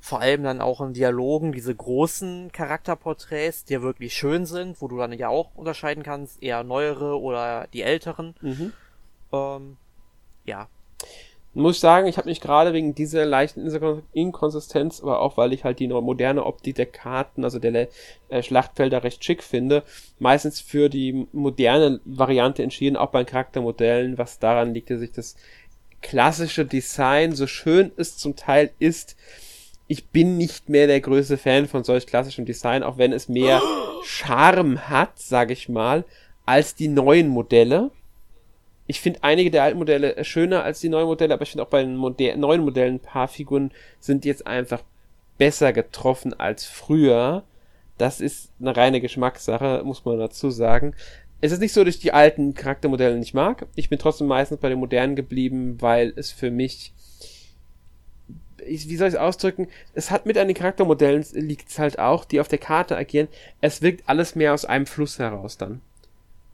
[0.01, 4.89] vor allem dann auch in Dialogen diese großen Charakterporträts, die ja wirklich schön sind, wo
[4.89, 8.35] du dann ja auch unterscheiden kannst, eher neuere oder die älteren.
[8.41, 8.73] Mhm.
[9.31, 9.77] Ähm,
[10.43, 10.67] ja,
[11.53, 13.69] muss ich sagen, ich habe mich gerade wegen dieser leichten
[14.13, 17.89] Inkonsistenz, aber auch weil ich halt die moderne Optik der Karten, also der
[18.29, 19.83] äh, Schlachtfelder recht schick finde,
[20.17, 25.35] meistens für die moderne Variante entschieden, auch bei Charaktermodellen, was daran liegt, dass sich das
[26.01, 29.15] klassische Design, so schön es zum Teil ist,
[29.87, 33.61] ich bin nicht mehr der größte Fan von solch klassischem Design, auch wenn es mehr
[34.03, 36.03] Charme hat, sage ich mal,
[36.45, 37.91] als die neuen Modelle
[38.85, 41.69] ich finde einige der alten Modelle schöner als die neuen Modelle, aber ich finde auch
[41.69, 44.83] bei den Moder neuen Modellen ein paar Figuren sind jetzt einfach
[45.37, 47.43] besser getroffen als früher.
[47.97, 50.95] Das ist eine reine Geschmackssache, muss man dazu sagen.
[51.39, 53.67] Es ist nicht so, dass ich die alten Charaktermodelle nicht mag.
[53.75, 56.93] Ich bin trotzdem meistens bei den modernen geblieben, weil es für mich
[58.65, 59.67] wie soll ich es ausdrücken?
[59.93, 63.27] Es hat mit an den Charaktermodellen liegt es halt auch, die auf der Karte agieren.
[63.59, 65.81] Es wirkt alles mehr aus einem Fluss heraus dann.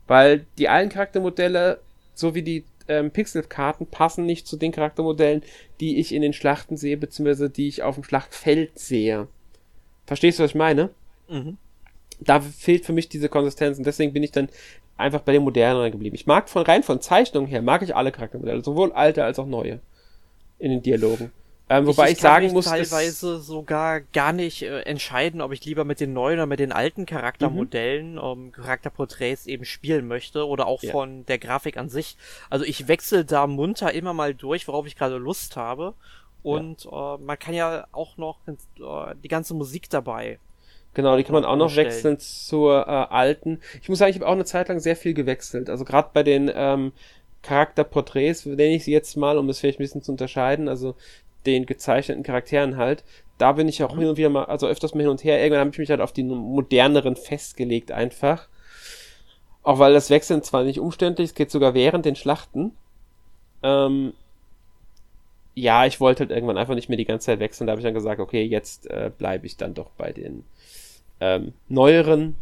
[0.08, 1.80] Weil die alten Charaktermodelle
[2.20, 5.42] so wie die ähm, Pixelkarten passen nicht zu den Charaktermodellen,
[5.80, 9.28] die ich in den Schlachten sehe, beziehungsweise die ich auf dem Schlachtfeld sehe.
[10.06, 10.90] Verstehst du, was ich meine?
[11.28, 11.56] Mhm.
[12.20, 14.48] Da fehlt für mich diese Konsistenz und deswegen bin ich dann
[14.96, 16.14] einfach bei den moderneren geblieben.
[16.14, 19.46] Ich mag von rein von Zeichnungen her, mag ich alle Charaktermodelle, sowohl alte als auch
[19.46, 19.80] neue
[20.58, 21.32] in den Dialogen.
[21.72, 25.84] Ähm, wobei ich, ich sagen muss, teilweise sogar gar nicht äh, entscheiden, ob ich lieber
[25.84, 28.18] mit den neuen oder mit den alten Charaktermodellen, mhm.
[28.18, 30.90] ähm, Charakterporträts eben spielen möchte oder auch ja.
[30.90, 32.16] von der Grafik an sich.
[32.50, 35.94] Also ich wechsle da munter immer mal durch, worauf ich gerade Lust habe.
[36.42, 37.14] Und ja.
[37.14, 40.40] äh, man kann ja auch noch äh, die ganze Musik dabei.
[40.94, 43.60] Genau, die kann man auch noch wechseln zur äh, alten.
[43.80, 45.70] Ich muss sagen, ich habe auch eine Zeit lang sehr viel gewechselt.
[45.70, 46.90] Also gerade bei den ähm,
[47.42, 50.68] Charakterporträts, nenne ich sie jetzt mal, um das vielleicht ein bisschen zu unterscheiden.
[50.68, 50.94] Also
[51.46, 53.04] den gezeichneten Charakteren halt,
[53.38, 55.40] da bin ich auch hin und wieder mal, also öfters mal hin und her.
[55.40, 58.48] Irgendwann habe ich mich halt auf die moderneren festgelegt einfach.
[59.62, 62.72] Auch weil das Wechseln zwar nicht umständlich, es geht sogar während den Schlachten.
[63.62, 64.12] Ähm,
[65.54, 67.66] ja, ich wollte halt irgendwann einfach nicht mehr die ganze Zeit wechseln.
[67.66, 70.44] Da habe ich dann gesagt, okay, jetzt äh, bleibe ich dann doch bei den
[71.20, 72.36] ähm, neueren.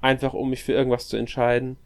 [0.00, 1.76] Einfach um mich für irgendwas zu entscheiden.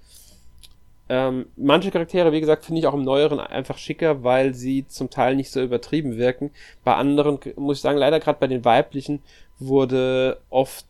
[1.13, 5.11] Ähm, manche Charaktere, wie gesagt, finde ich auch im Neueren einfach schicker, weil sie zum
[5.11, 6.53] Teil nicht so übertrieben wirken.
[6.85, 9.21] Bei anderen, muss ich sagen, leider gerade bei den weiblichen
[9.59, 10.87] wurde oft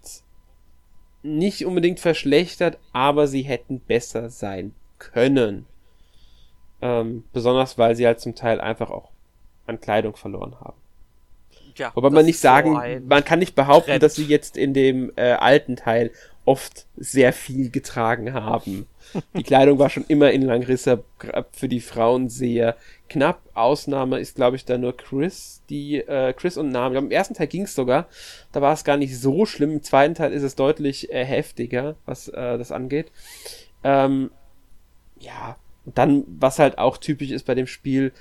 [1.23, 5.65] nicht unbedingt verschlechtert, aber sie hätten besser sein können.
[6.83, 9.09] Ähm, besonders weil sie halt zum Teil einfach auch
[9.67, 10.77] an Kleidung verloren haben.
[11.77, 14.03] Ja, Wobei man nicht sagen, so man kann nicht behaupten, Trend.
[14.03, 16.11] dass sie jetzt in dem äh, alten Teil
[16.51, 18.89] oft sehr viel getragen haben.
[19.37, 20.99] Die Kleidung war schon immer in Langrissa
[21.53, 22.77] für die Frauen sehr
[23.09, 23.41] knapp.
[23.55, 26.97] Ausnahme ist, glaube ich, da nur Chris, die äh, Chris und Namen.
[26.97, 28.09] Im ersten Teil ging es sogar.
[28.51, 29.75] Da war es gar nicht so schlimm.
[29.75, 33.13] Im zweiten Teil ist es deutlich äh, heftiger, was äh, das angeht.
[33.85, 34.33] Ähm,
[35.21, 38.13] ja, dann, was halt auch typisch ist bei dem Spiel,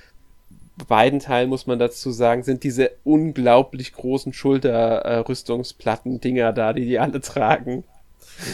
[0.87, 7.21] beiden Teilen muss man dazu sagen, sind diese unglaublich großen Schulterrüstungsplatten-Dinger da, die die alle
[7.21, 7.83] tragen.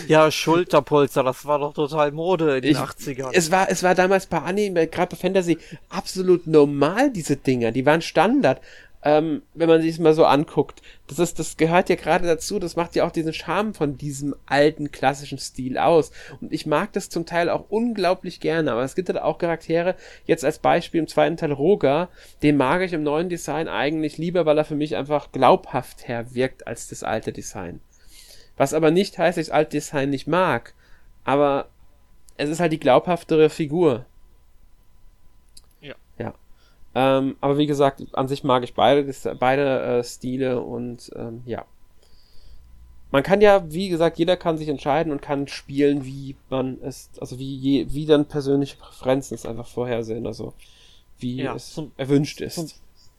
[0.07, 3.29] Ja, Schulterpolster, das war doch total Mode in den ich, 80ern.
[3.33, 5.57] Es war, es war damals bei Anime, gerade bei Fantasy,
[5.89, 7.71] absolut normal, diese Dinger.
[7.71, 8.61] Die waren Standard
[9.05, 10.81] ähm, wenn man sich mal so anguckt.
[11.07, 14.35] Das ist, das gehört ja gerade dazu, das macht ja auch diesen Charme von diesem
[14.47, 16.11] alten klassischen Stil aus.
[16.41, 19.95] Und ich mag das zum Teil auch unglaublich gerne, aber es gibt halt auch Charaktere,
[20.25, 22.09] jetzt als Beispiel im zweiten Teil Roger,
[22.41, 26.33] den mag ich im neuen Design eigentlich lieber, weil er für mich einfach glaubhaft her
[26.33, 27.81] wirkt als das alte Design.
[28.57, 30.73] Was aber nicht heißt, dass ich das alte Design nicht mag.
[31.23, 31.67] Aber
[32.37, 34.05] es ist halt die glaubhaftere Figur.
[36.95, 41.65] Ähm, aber wie gesagt, an sich mag ich beide, beide äh, Stile und ähm, ja.
[43.11, 47.09] Man kann ja, wie gesagt, jeder kann sich entscheiden und kann spielen, wie man es,
[47.19, 50.53] also wie, je, wie dann persönliche Präferenzen es einfach vorhersehen, also
[51.19, 52.55] wie ja, es zum, erwünscht ist.
[52.55, 52.69] Zum,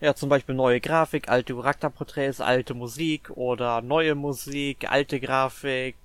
[0.01, 5.97] ja, zum Beispiel neue Grafik, alte Charakterporträts, alte Musik oder neue Musik, alte Grafik,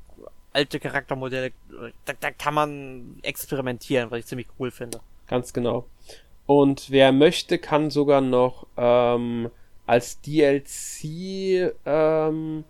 [0.54, 1.52] alte Charaktermodelle.
[2.06, 5.00] Da, da kann man experimentieren, was ich ziemlich cool finde.
[5.28, 5.86] Ganz genau.
[6.46, 9.50] Und wer möchte, kann sogar noch ähm,
[9.86, 12.64] als DLC ähm,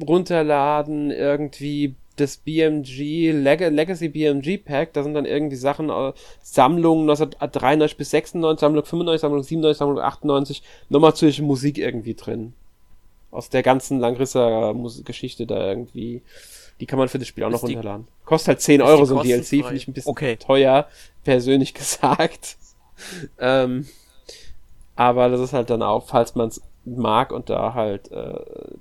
[0.00, 7.08] runterladen, irgendwie das BMG, Leg Legacy BMG Pack, da sind dann irgendwie Sachen, äh, Sammlungen
[7.08, 12.52] 1993 bis 96, Sammlung 95, Sammlung 97, Sammlung 98, nochmal zwischen Musik irgendwie drin.
[13.30, 16.22] Aus der ganzen Langrisser Geschichte da irgendwie.
[16.80, 18.08] Die kann man für das Spiel auch noch runterladen.
[18.24, 20.36] Kostet halt 10 Euro so ein DLC, finde ich ein bisschen okay.
[20.36, 20.86] teuer,
[21.24, 22.56] persönlich gesagt.
[23.38, 23.86] ähm,
[24.96, 28.34] aber das ist halt dann auch, falls man es mag und da halt äh,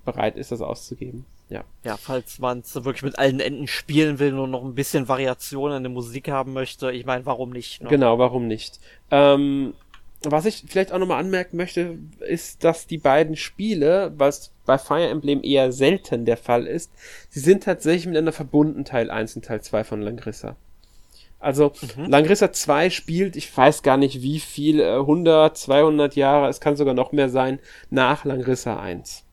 [0.03, 1.25] bereit ist, das auszugeben.
[1.51, 1.65] Ja.
[1.83, 5.73] Ja, falls man es wirklich mit allen Enden spielen will und noch ein bisschen Variation
[5.73, 7.83] in der Musik haben möchte, ich meine, warum nicht?
[7.83, 7.89] Ne?
[7.89, 8.79] Genau, warum nicht?
[9.11, 9.73] Ähm,
[10.23, 15.09] was ich vielleicht auch nochmal anmerken möchte, ist, dass die beiden Spiele, was bei Fire
[15.09, 16.91] Emblem eher selten der Fall ist,
[17.29, 20.55] sie sind tatsächlich miteinander verbunden, Teil 1 und Teil 2 von Langrissa.
[21.39, 22.05] Also mhm.
[22.05, 26.77] Langrissa 2 spielt, ich weiß gar nicht wie viel, 100, äh, 200 Jahre, es kann
[26.77, 29.25] sogar noch mehr sein, nach Langrissa 1.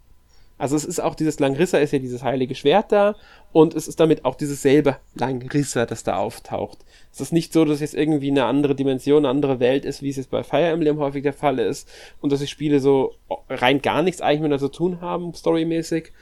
[0.58, 3.14] Also es ist auch dieses Langrissa ist ja dieses heilige Schwert da
[3.52, 6.78] und es ist damit auch dieses selbe Langrissa, das da auftaucht.
[7.12, 10.02] Es ist nicht so, dass es jetzt irgendwie eine andere Dimension, eine andere Welt ist,
[10.02, 11.88] wie es jetzt bei Fire Emblem häufig der Fall ist
[12.20, 13.14] und dass die Spiele so
[13.48, 16.12] rein gar nichts eigentlich miteinander zu tun haben, storymäßig.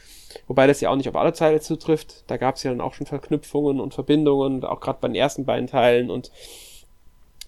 [0.47, 2.25] Wobei das ja auch nicht auf alle Teile zutrifft.
[2.27, 5.47] Da gab es ja dann auch schon Verknüpfungen und Verbindungen, auch gerade bei den ersten
[5.47, 6.31] beiden Teilen und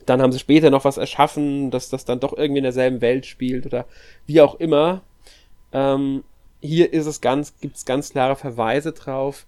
[0.07, 3.27] dann haben sie später noch was erschaffen, dass das dann doch irgendwie in derselben Welt
[3.27, 3.85] spielt oder
[4.25, 5.03] wie auch immer.
[5.73, 6.25] Ähm,
[6.61, 9.47] hier ist es ganz, gibt es ganz klare Verweise drauf.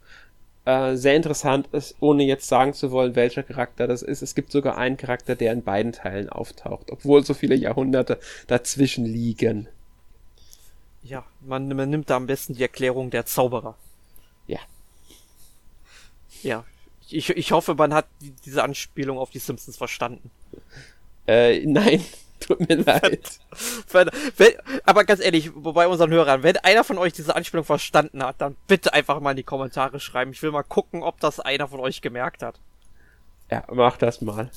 [0.64, 4.22] Äh, sehr interessant ist, ohne jetzt sagen zu wollen, welcher Charakter das ist.
[4.22, 9.04] Es gibt sogar einen Charakter, der in beiden Teilen auftaucht, obwohl so viele Jahrhunderte dazwischen
[9.04, 9.68] liegen.
[11.02, 13.76] Ja, man, man nimmt da am besten die Erklärung der Zauberer.
[14.46, 14.60] Ja.
[16.42, 16.64] Ja.
[17.08, 18.06] Ich, ich hoffe, man hat
[18.44, 20.30] diese Anspielung auf die Simpsons verstanden.
[21.26, 22.04] Äh, nein.
[22.46, 23.38] Tut mir leid.
[24.84, 28.56] aber ganz ehrlich, bei unseren Hörern, wenn einer von euch diese Anspielung verstanden hat, dann
[28.66, 30.32] bitte einfach mal in die Kommentare schreiben.
[30.32, 32.58] Ich will mal gucken, ob das einer von euch gemerkt hat.
[33.50, 34.50] Ja, mach das mal.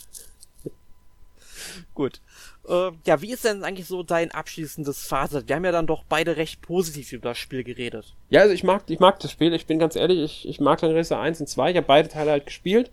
[1.94, 2.22] Gut.
[2.68, 5.48] Äh, ja, wie ist denn eigentlich so dein abschließendes Fazit?
[5.48, 8.14] Wir haben ja dann doch beide recht positiv über das Spiel geredet.
[8.30, 9.54] Ja, also ich mag, ich mag das Spiel.
[9.54, 11.72] Ich bin ganz ehrlich, ich, ich mag Langrisser 1 und 2.
[11.72, 12.92] Ich habe beide Teile halt gespielt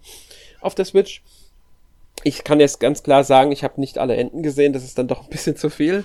[0.61, 1.23] auf der Switch
[2.25, 5.09] ich kann jetzt ganz klar sagen, ich habe nicht alle Enden gesehen, das ist dann
[5.09, 6.05] doch ein bisschen zu viel.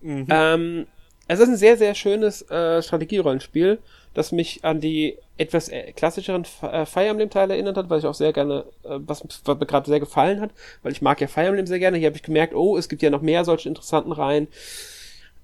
[0.00, 0.26] Mhm.
[0.30, 0.86] Ähm,
[1.28, 3.78] Es ist ein sehr, sehr schönes äh, Strategierollenspiel,
[4.12, 8.14] das mich an die etwas äh, klassischeren äh, Fire Emblem-Teile erinnert hat, was ich auch
[8.14, 10.50] sehr gerne, äh, was, was mir gerade sehr gefallen hat,
[10.82, 11.96] weil ich mag ja Fire Emblem sehr gerne.
[11.96, 14.48] Hier habe ich gemerkt, oh, es gibt ja noch mehr solche interessanten Reihen.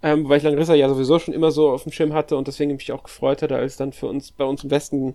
[0.03, 2.73] Ähm, weil ich Langrissa ja sowieso schon immer so auf dem Schirm hatte und deswegen
[2.73, 5.15] mich auch gefreut hatte, als dann für uns bei uns im Westen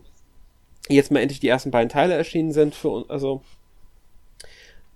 [0.90, 3.10] jetzt mal endlich die ersten beiden Teile erschienen sind für uns.
[3.10, 3.42] Also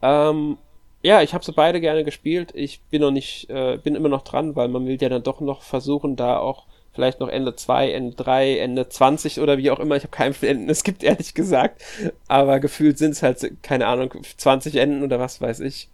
[0.02, 0.58] ähm,
[1.02, 2.52] ja, ich habe sie beide gerne gespielt.
[2.56, 5.42] Ich bin noch nicht, äh, bin immer noch dran, weil man will ja dann doch
[5.42, 9.80] noch versuchen, da auch vielleicht noch Ende 2, Ende 3, Ende 20 oder wie auch
[9.80, 9.96] immer.
[9.96, 11.82] Ich habe kein Verständnis, es gibt ehrlich gesagt.
[12.28, 15.90] Aber gefühlt sind es halt, keine Ahnung, 20 Enden oder was weiß ich.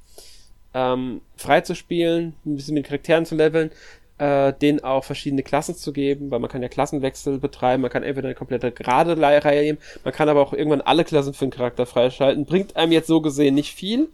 [0.73, 3.71] Ähm, frei zu spielen, ein bisschen mit Charakteren zu leveln,
[4.17, 8.03] äh, denen auch verschiedene Klassen zu geben, weil man kann ja Klassenwechsel betreiben, man kann
[8.03, 11.51] entweder eine komplette gerade Reihe nehmen, man kann aber auch irgendwann alle Klassen für einen
[11.51, 12.45] Charakter freischalten.
[12.45, 14.09] Bringt einem jetzt so gesehen nicht viel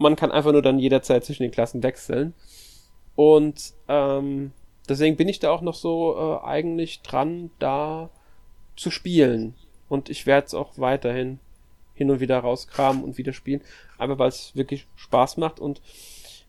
[0.00, 2.32] man kann einfach nur dann jederzeit zwischen den Klassen wechseln.
[3.16, 4.52] Und ähm,
[4.88, 8.08] deswegen bin ich da auch noch so äh, eigentlich dran, da
[8.76, 9.54] zu spielen.
[9.90, 11.38] Und ich werde es auch weiterhin
[11.92, 13.60] hin und wieder rauskramen und wieder spielen.
[13.98, 15.60] Einfach weil es wirklich Spaß macht.
[15.60, 15.82] Und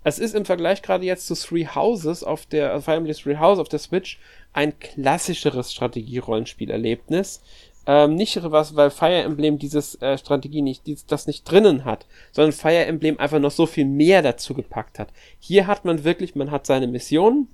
[0.04, 3.60] es ist im Vergleich gerade jetzt zu Three Houses auf der, also Emblem Three Houses
[3.60, 4.20] auf der Switch
[4.54, 7.42] ein klassischeres Strategie-Rollenspielerlebnis,
[7.88, 12.06] ähm, nicht was, weil Fire Emblem dieses äh, Strategie nicht, dieses, das nicht drinnen hat,
[12.32, 15.10] sondern Fire Emblem einfach noch so viel mehr dazu gepackt hat.
[15.40, 17.48] Hier hat man wirklich, man hat seine Mission,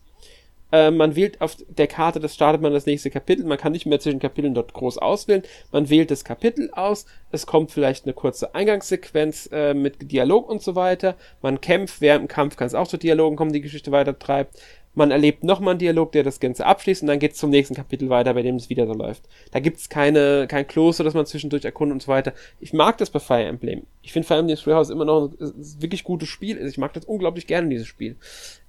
[0.71, 3.85] äh, man wählt auf der Karte, das startet man das nächste Kapitel, man kann nicht
[3.85, 8.13] mehr zwischen Kapiteln dort groß auswählen, man wählt das Kapitel aus, es kommt vielleicht eine
[8.13, 12.75] kurze Eingangssequenz äh, mit Dialog und so weiter, man kämpft, während im Kampf kann es
[12.75, 14.59] auch zu Dialogen kommen, die Geschichte weiter treibt,
[14.97, 17.75] man erlebt nochmal einen Dialog, der das Ganze abschließt und dann geht es zum nächsten
[17.75, 19.23] Kapitel weiter, bei dem es wieder so läuft.
[19.51, 22.33] Da gibt es keine, kein Kloster, das man zwischendurch erkundet und so weiter.
[22.59, 23.83] Ich mag das bei Fire Emblem.
[24.01, 26.57] Ich finde Fire Emblem Three immer noch ein, ein wirklich gutes Spiel.
[26.65, 28.15] Ich mag das unglaublich gerne, dieses Spiel.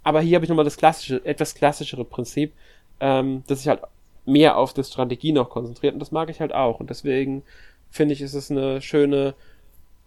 [0.03, 2.53] Aber hier habe ich nochmal das klassische, etwas klassischere Prinzip,
[3.01, 3.81] ähm, dass sich halt
[4.27, 6.81] mehr auf das Strategie noch konzentriert und das mag ich halt auch.
[6.81, 7.43] Und deswegen
[7.91, 9.35] finde ich, ist es eine schöne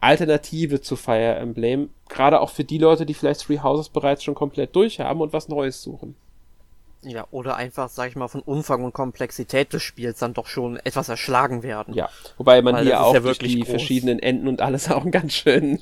[0.02, 1.90] Alternative zu Fire Emblem.
[2.10, 5.48] Gerade auch für die Leute, die vielleicht Three Houses bereits schon komplett durchhaben und was
[5.48, 6.16] Neues suchen.
[7.04, 10.78] Ja, oder einfach, sag ich mal, von Umfang und Komplexität des Spiels dann doch schon
[10.78, 11.96] etwas erschlagen werden.
[11.96, 13.70] Ja, wobei man Weil hier auch ja durch die groß.
[13.70, 15.80] verschiedenen Enden und alles auch einen ganz schönen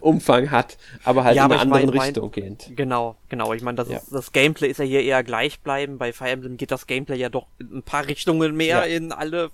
[0.00, 2.76] Umfang hat, aber halt ja, in eine andere mein, Richtung mein, geht.
[2.76, 3.52] Genau, genau.
[3.52, 4.00] Ich meine, das, ja.
[4.12, 5.98] das Gameplay ist ja hier eher gleichbleiben.
[5.98, 9.50] Bei Fire Emblem geht das Gameplay ja doch ein paar Richtungen mehr in alle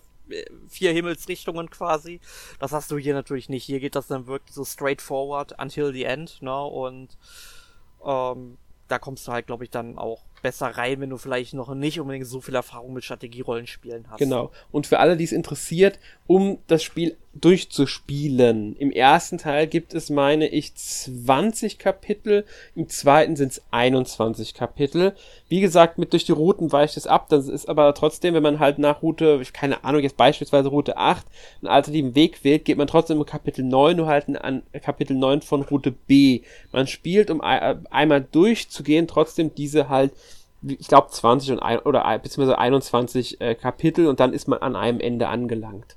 [0.69, 2.21] vier Himmelsrichtungen quasi.
[2.59, 3.65] Das hast du hier natürlich nicht.
[3.65, 6.65] Hier geht das dann wirklich so straightforward until the end, ne?
[6.65, 7.17] Und
[8.05, 8.59] ähm,
[8.89, 12.01] da kommst du halt, glaube ich, dann auch besser rein, wenn du vielleicht noch nicht
[12.01, 14.19] unbedingt so viel Erfahrung mit Strategierollenspielen hast.
[14.19, 14.51] Genau.
[14.71, 18.75] Und für alle, die es interessiert, um das Spiel durchzuspielen.
[18.77, 25.15] Im ersten Teil gibt es, meine ich, 20 Kapitel, im zweiten sind es 21 Kapitel.
[25.49, 28.59] Wie gesagt, mit durch die Routen weicht es ab, das ist aber trotzdem, wenn man
[28.59, 31.25] halt nach Route, keine Ahnung, jetzt beispielsweise Route 8
[31.61, 35.43] einen alternativen Weg wählt, geht man trotzdem im Kapitel 9 nur halt an Kapitel 9
[35.43, 36.43] von Route B.
[36.73, 40.13] Man spielt, um einmal durchzugehen, trotzdem diese halt
[40.63, 44.77] ich glaube 20 und ein, oder beziehungsweise 21 äh, Kapitel und dann ist man an
[44.77, 45.97] einem Ende angelangt.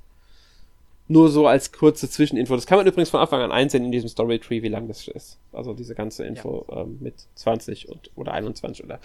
[1.06, 2.54] Nur so als kurze Zwischeninfo.
[2.54, 5.06] Das kann man übrigens von Anfang an einsehen in diesem Story Tree, wie lang das
[5.06, 5.38] ist.
[5.52, 6.82] Also diese ganze Info ja.
[6.82, 8.98] ähm, mit 20 und, oder 21 oder.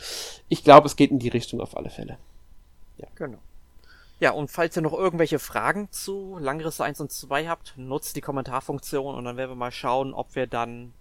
[0.48, 2.18] Ich glaube, es geht in die Richtung auf alle Fälle.
[2.98, 3.08] Ja.
[3.16, 3.40] Genau.
[4.22, 8.22] Ja, und falls ihr noch irgendwelche Fragen zu Langrisse 1 und 2 habt, nutzt die
[8.22, 10.94] Kommentarfunktion und dann werden wir mal schauen, ob wir dann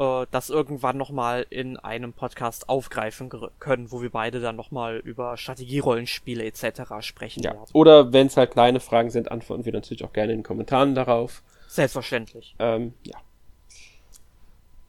[0.00, 3.30] äh, das irgendwann nochmal in einem Podcast aufgreifen
[3.60, 6.94] können, wo wir beide dann nochmal über Strategierollenspiele etc.
[7.00, 7.52] sprechen ja.
[7.52, 7.68] werden.
[7.74, 10.94] Oder wenn es halt kleine Fragen sind, antworten wir natürlich auch gerne in den Kommentaren
[10.94, 11.42] darauf.
[11.68, 12.56] Selbstverständlich.
[12.58, 13.18] Ähm, ja.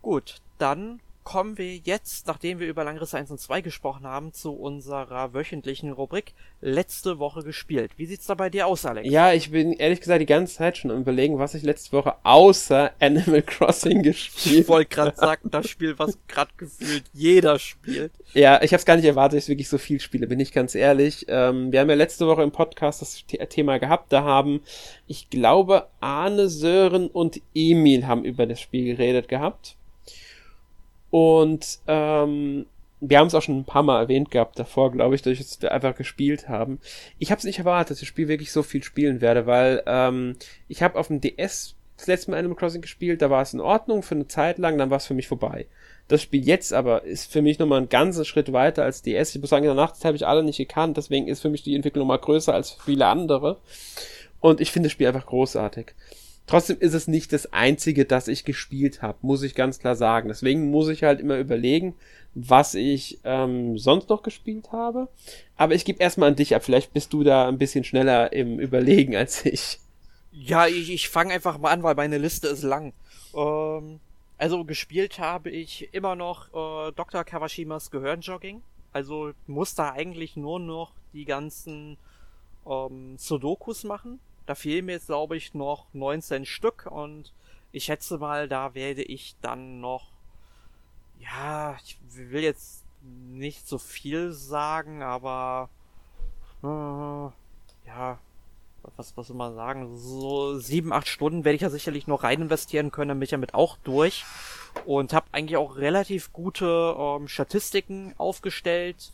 [0.01, 4.53] Gut, dann kommen wir jetzt, nachdem wir über Langrisse 1 und 2 gesprochen haben, zu
[4.53, 7.93] unserer wöchentlichen Rubrik Letzte Woche gespielt.
[7.97, 9.09] Wie sieht's da bei dir aus, Alex?
[9.09, 12.13] Ja, ich bin ehrlich gesagt die ganze Zeit schon am überlegen, was ich letzte Woche
[12.22, 18.11] außer Animal Crossing gespielt Ich wollte gerade sagen, das Spiel, was gerade gefühlt jeder spielt.
[18.34, 20.51] Ja, ich habe es gar nicht erwartet, dass ich wirklich so viel spiele, bin ich
[20.51, 21.26] ganz ehrlich.
[21.30, 24.61] Ähm, wir haben ja letzte Woche im Podcast das Thema gehabt, da haben,
[25.07, 29.78] ich glaube, Arne, Sören und Emil haben über das Spiel geredet gehabt.
[31.12, 32.66] Und ähm,
[33.01, 35.72] wir haben es auch schon ein paar Mal erwähnt gehabt davor, glaube ich, dass wir
[35.72, 36.80] einfach gespielt haben.
[37.20, 39.84] Ich habe es nicht erwartet, dass ich das Spiel wirklich so viel spielen werde, weil
[39.86, 40.36] ähm,
[40.68, 43.59] ich habe auf dem DS das letzte Mal Animal Crossing gespielt, da war es in
[43.59, 45.68] Ordnung für eine Zeit lang, dann war es für mich vorbei.
[46.07, 49.36] Das Spiel jetzt aber ist für mich nochmal einen ganzen Schritt weiter als DS.
[49.36, 52.03] Ich muss sagen, danach habe ich alle nicht gekannt, deswegen ist für mich die Entwicklung
[52.03, 53.59] nochmal größer als viele andere.
[54.39, 55.93] Und ich finde das Spiel einfach großartig.
[56.51, 60.27] Trotzdem ist es nicht das einzige, das ich gespielt habe, muss ich ganz klar sagen.
[60.27, 61.95] Deswegen muss ich halt immer überlegen,
[62.35, 65.07] was ich ähm, sonst noch gespielt habe.
[65.55, 66.61] Aber ich gebe erstmal an dich ab.
[66.65, 69.79] Vielleicht bist du da ein bisschen schneller im Überlegen als ich.
[70.33, 72.91] Ja, ich, ich fange einfach mal an, weil meine Liste ist lang.
[73.33, 74.01] Ähm,
[74.37, 77.23] also gespielt habe ich immer noch äh, Dr.
[77.23, 78.61] Kawashimas Gehirnjogging.
[78.91, 81.95] Also muss da eigentlich nur noch die ganzen
[82.69, 84.19] ähm, Sudokus machen.
[84.51, 87.31] Da fehlen mir jetzt, glaube ich, noch 19 Stück und
[87.71, 90.11] ich schätze mal, da werde ich dann noch,
[91.21, 95.69] ja, ich will jetzt nicht so viel sagen, aber
[96.63, 96.67] äh,
[97.87, 98.19] ja,
[98.97, 102.41] was, was soll man sagen, so sieben, acht Stunden werde ich ja sicherlich noch rein
[102.41, 104.25] investieren können, dann bin ich damit auch durch
[104.83, 109.13] und habe eigentlich auch relativ gute ähm, Statistiken aufgestellt.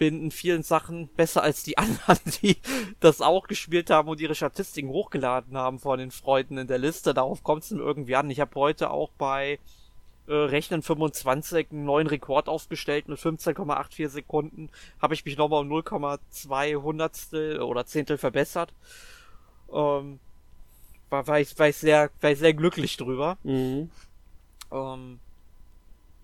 [0.00, 2.56] Bin in vielen Sachen besser als die anderen, die
[3.00, 7.12] das auch gespielt haben und ihre Statistiken hochgeladen haben von den Freunden in der Liste.
[7.12, 8.30] Darauf kommt es mir irgendwie an.
[8.30, 9.58] Ich habe heute auch bei
[10.26, 14.70] äh, Rechnen 25 einen neuen Rekord aufgestellt mit 15,84 Sekunden.
[15.02, 18.72] Habe ich mich nochmal um 0,2 Hundertstel oder Zehntel verbessert.
[19.70, 20.18] Ähm,
[21.10, 23.36] war, war, ich, war, ich sehr, war ich sehr glücklich drüber.
[23.42, 23.90] Mhm.
[24.72, 25.20] Ähm,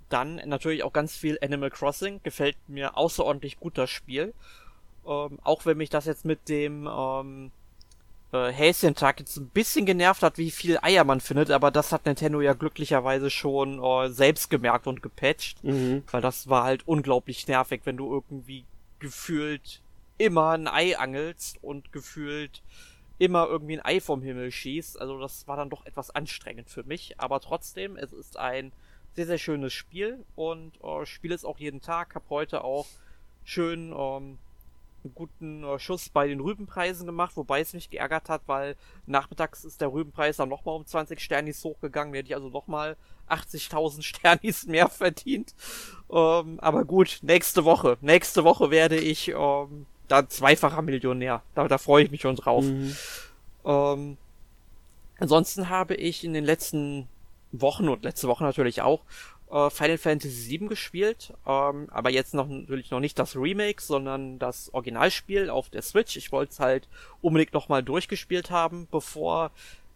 [0.08, 2.20] dann natürlich auch ganz viel Animal Crossing.
[2.22, 4.34] Gefällt mir außerordentlich gut das Spiel.
[5.06, 7.50] Ähm, auch wenn mich das jetzt mit dem ähm,
[8.32, 12.06] äh, Häschentag jetzt ein bisschen genervt hat, wie viel Eier man findet, aber das hat
[12.06, 15.62] Nintendo ja glücklicherweise schon äh, selbst gemerkt und gepatcht.
[15.62, 16.02] Mhm.
[16.10, 18.64] Weil das war halt unglaublich nervig, wenn du irgendwie
[18.98, 19.80] gefühlt
[20.18, 22.62] immer ein Ei angelst und gefühlt
[23.18, 25.00] immer irgendwie ein Ei vom Himmel schießt.
[25.00, 27.18] Also das war dann doch etwas anstrengend für mich.
[27.18, 28.72] Aber trotzdem, es ist ein
[29.16, 32.14] sehr, sehr schönes Spiel und äh, spiele es auch jeden Tag.
[32.14, 32.86] Hab heute auch
[33.44, 34.38] schön ähm,
[35.04, 39.64] einen guten äh, Schuss bei den Rübenpreisen gemacht, wobei es mich geärgert hat, weil nachmittags
[39.64, 42.12] ist der Rübenpreis dann nochmal um 20 Sternis hochgegangen.
[42.12, 42.96] Da hätte ich also nochmal
[43.30, 45.54] 80.000 Sternis mehr verdient.
[46.10, 47.96] Ähm, aber gut, nächste Woche.
[48.02, 51.42] Nächste Woche werde ich ähm, da zweifacher Millionär.
[51.54, 52.64] Da, da freue ich mich schon drauf.
[52.64, 52.94] Mhm.
[53.64, 54.18] Ähm,
[55.18, 57.08] ansonsten habe ich in den letzten
[57.60, 59.02] Wochen und letzte Woche natürlich auch
[59.50, 64.38] äh, Final Fantasy VII gespielt, ähm, aber jetzt noch natürlich noch nicht das Remake, sondern
[64.38, 66.16] das Originalspiel auf der Switch.
[66.16, 66.88] Ich wollte es halt
[67.20, 69.50] unbedingt nochmal durchgespielt haben, bevor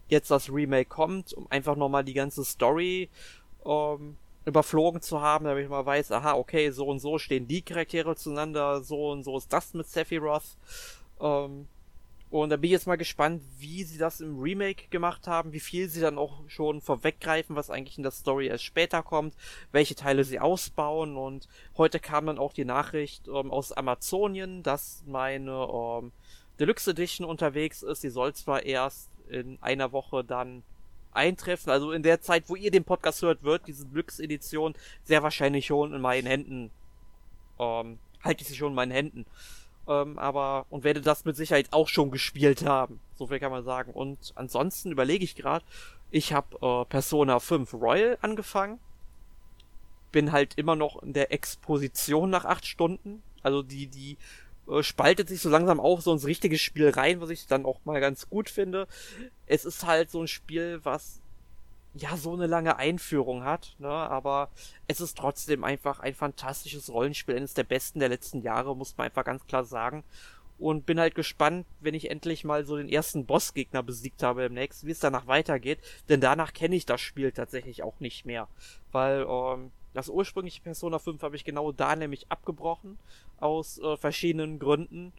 [0.09, 3.09] jetzt das Remake kommt, um einfach nochmal die ganze Story
[3.65, 7.63] ähm, überflogen zu haben, damit ich mal weiß, aha, okay, so und so stehen die
[7.63, 10.57] Charaktere zueinander, so und so ist das mit Sephiroth.
[11.21, 11.69] Ähm,
[12.31, 15.59] und da bin ich jetzt mal gespannt, wie sie das im Remake gemacht haben, wie
[15.59, 19.35] viel sie dann auch schon vorweggreifen, was eigentlich in der Story erst später kommt,
[19.73, 21.17] welche Teile sie ausbauen.
[21.17, 26.13] Und heute kam dann auch die Nachricht ähm, aus Amazonien, dass meine ähm,
[26.61, 28.05] Deluxe Edition unterwegs ist.
[28.05, 30.63] Die soll zwar erst in einer Woche dann
[31.11, 35.25] eintreffen, also in der Zeit, wo ihr den Podcast hört, wird diese Deluxe Edition sehr
[35.25, 36.71] wahrscheinlich schon in meinen Händen,
[37.59, 39.27] ähm, halte ich sie schon in meinen Händen
[39.91, 43.01] ähm, aber und werde das mit Sicherheit auch schon gespielt haben.
[43.17, 43.93] So viel kann man sagen.
[43.93, 45.65] Und ansonsten überlege ich gerade,
[46.11, 48.79] ich habe äh, Persona 5 Royal angefangen.
[50.13, 53.23] Bin halt immer noch in der Exposition nach acht Stunden.
[53.43, 54.17] Also die, die
[54.69, 57.81] äh, spaltet sich so langsam auf so ins richtige Spiel rein, was ich dann auch
[57.85, 58.87] mal ganz gut finde.
[59.47, 61.21] Es ist halt so ein Spiel, was
[61.95, 63.89] ja so eine lange Einführung hat, ne?
[63.89, 64.51] aber
[64.87, 69.07] es ist trotzdem einfach ein fantastisches Rollenspiel, eines der besten der letzten Jahre, muss man
[69.07, 70.05] einfach ganz klar sagen.
[70.59, 74.53] Und bin halt gespannt, wenn ich endlich mal so den ersten Bossgegner besiegt habe im
[74.53, 75.79] nächsten, wie es danach weitergeht,
[76.11, 78.47] denn danach kenne ich das Spiel tatsächlich auch nicht mehr,
[78.93, 82.99] weil ähm, das ursprüngliche Persona 5 habe ich genau da nämlich abgebrochen,
[83.39, 85.15] aus äh, verschiedenen Gründen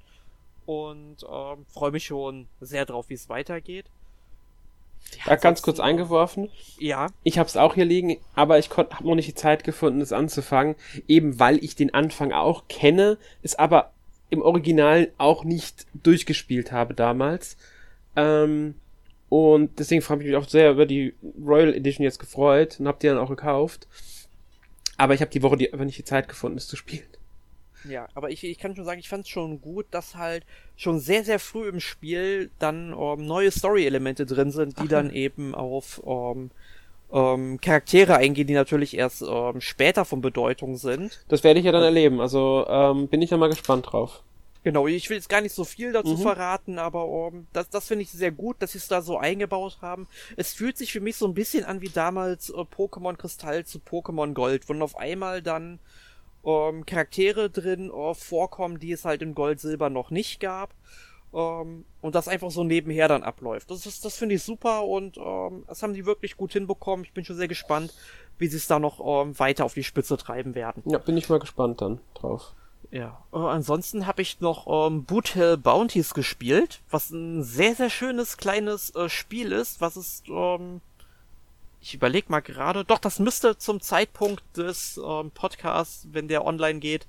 [0.68, 3.88] und ähm, freue mich schon sehr drauf, wie es weitergeht.
[5.26, 6.50] Ja, ganz kurz eingeworfen.
[6.80, 7.08] Ja.
[7.24, 10.14] Ich habe es auch hier liegen, aber ich habe noch nicht die Zeit gefunden, es
[10.14, 10.76] anzufangen,
[11.08, 13.94] eben weil ich den Anfang auch kenne, es aber
[14.30, 17.58] im Original auch nicht durchgespielt habe damals.
[18.16, 18.76] Ähm,
[19.30, 22.98] und deswegen habe ich mich auch sehr über die Royal Edition jetzt gefreut und habe
[23.02, 23.88] die dann auch gekauft.
[24.98, 27.08] Aber ich habe die Woche die, einfach nicht die Zeit gefunden, es zu spielen.
[27.86, 31.00] Ja, aber ich, ich kann schon sagen, ich fand es schon gut, dass halt schon
[31.00, 34.90] sehr, sehr früh im Spiel dann ähm, neue Story-Elemente drin sind, die Ach.
[34.90, 36.52] dann eben auf ähm,
[37.12, 39.24] ähm, Charaktere eingehen, die natürlich erst
[39.60, 41.24] später von Bedeutung sind.
[41.28, 44.24] Das werde ich ja dann erleben, also ähm, bin ich ja mal gespannt drauf.
[44.64, 46.22] Genau, ich will jetzt gar nicht so viel dazu mhm.
[46.22, 49.80] verraten, aber um, das, das finde ich sehr gut, dass sie es da so eingebaut
[49.82, 50.08] haben.
[50.38, 53.80] Es fühlt sich für mich so ein bisschen an wie damals äh, Pokémon Kristall zu
[53.80, 55.80] Pokémon Gold, wo auf einmal dann
[56.46, 60.74] ähm, Charaktere drin äh, vorkommen, die es halt in Gold, Silber noch nicht gab.
[61.34, 63.72] Ähm, und das einfach so nebenher dann abläuft.
[63.72, 67.06] Das ist, das finde ich super und ähm, das haben die wirklich gut hinbekommen.
[67.06, 67.94] Ich bin schon sehr gespannt,
[68.38, 70.84] wie sie es da noch ähm, weiter auf die Spitze treiben werden.
[70.86, 72.54] Ja, bin ich mal gespannt dann drauf.
[72.92, 77.90] Ja, äh, ansonsten habe ich noch ähm, Boot Hill Bounties gespielt, was ein sehr, sehr
[77.90, 80.82] schönes kleines äh, Spiel ist, was ist, ähm,
[81.82, 86.80] ich überleg mal gerade, doch, das müsste zum Zeitpunkt des ähm, Podcasts, wenn der online
[86.80, 87.08] geht,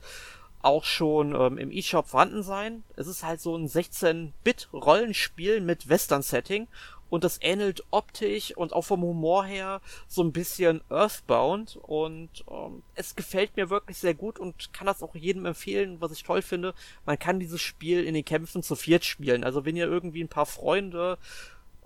[0.63, 2.83] auch schon ähm, im eShop vorhanden sein.
[2.97, 6.69] Es ist halt so ein 16-Bit-Rollenspiel mit Western-Setting
[7.11, 12.83] und das ähnelt optisch und auch vom Humor her so ein bisschen Earthbound und ähm,
[12.95, 16.41] es gefällt mir wirklich sehr gut und kann das auch jedem empfehlen, was ich toll
[16.41, 16.73] finde.
[17.05, 19.45] Man kann dieses Spiel in den Kämpfen zu viert spielen.
[19.45, 21.19] Also wenn ihr irgendwie ein paar Freunde,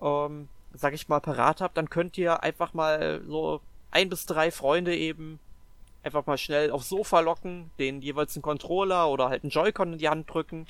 [0.01, 3.61] ähm, sag ich mal, parat habt, dann könnt ihr einfach mal so
[3.91, 5.39] ein bis drei Freunde eben
[6.03, 9.99] einfach mal schnell aufs Sofa locken, den jeweils einen Controller oder halt einen Joy-Con in
[9.99, 10.66] die Hand drücken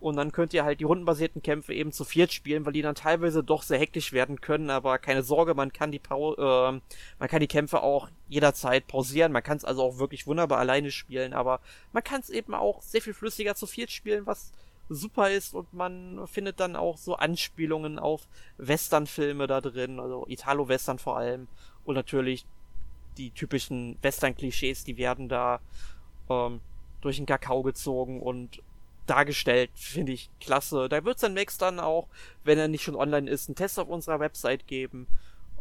[0.00, 2.94] und dann könnt ihr halt die rundenbasierten Kämpfe eben zu viert spielen, weil die dann
[2.94, 4.70] teilweise doch sehr hektisch werden können.
[4.70, 6.80] Aber keine Sorge, man kann die Pau äh,
[7.18, 9.32] man kann die Kämpfe auch jederzeit pausieren.
[9.32, 11.32] Man kann es also auch wirklich wunderbar alleine spielen.
[11.32, 11.60] Aber
[11.92, 14.52] man kann es eben auch sehr viel flüssiger zu viert spielen, was
[14.88, 15.54] super ist.
[15.54, 18.28] Und man findet dann auch so Anspielungen auf
[18.58, 21.48] Western-Filme da drin, also Italo-Western vor allem.
[21.84, 22.46] Und natürlich
[23.16, 25.60] die typischen Western-Klischees, die werden da
[26.28, 26.60] ähm,
[27.00, 28.62] durch den Kakao gezogen und
[29.06, 30.88] dargestellt, finde ich klasse.
[30.88, 32.08] Da wird es dann demnächst dann auch,
[32.44, 35.06] wenn er nicht schon online ist, einen Test auf unserer Website geben.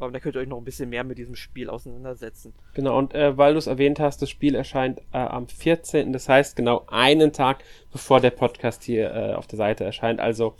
[0.01, 2.53] Ähm, da könnt ihr euch noch ein bisschen mehr mit diesem Spiel auseinandersetzen.
[2.73, 6.27] Genau, und äh, weil du es erwähnt hast, das Spiel erscheint äh, am 14., das
[6.27, 10.19] heißt genau einen Tag, bevor der Podcast hier äh, auf der Seite erscheint.
[10.19, 10.55] Also,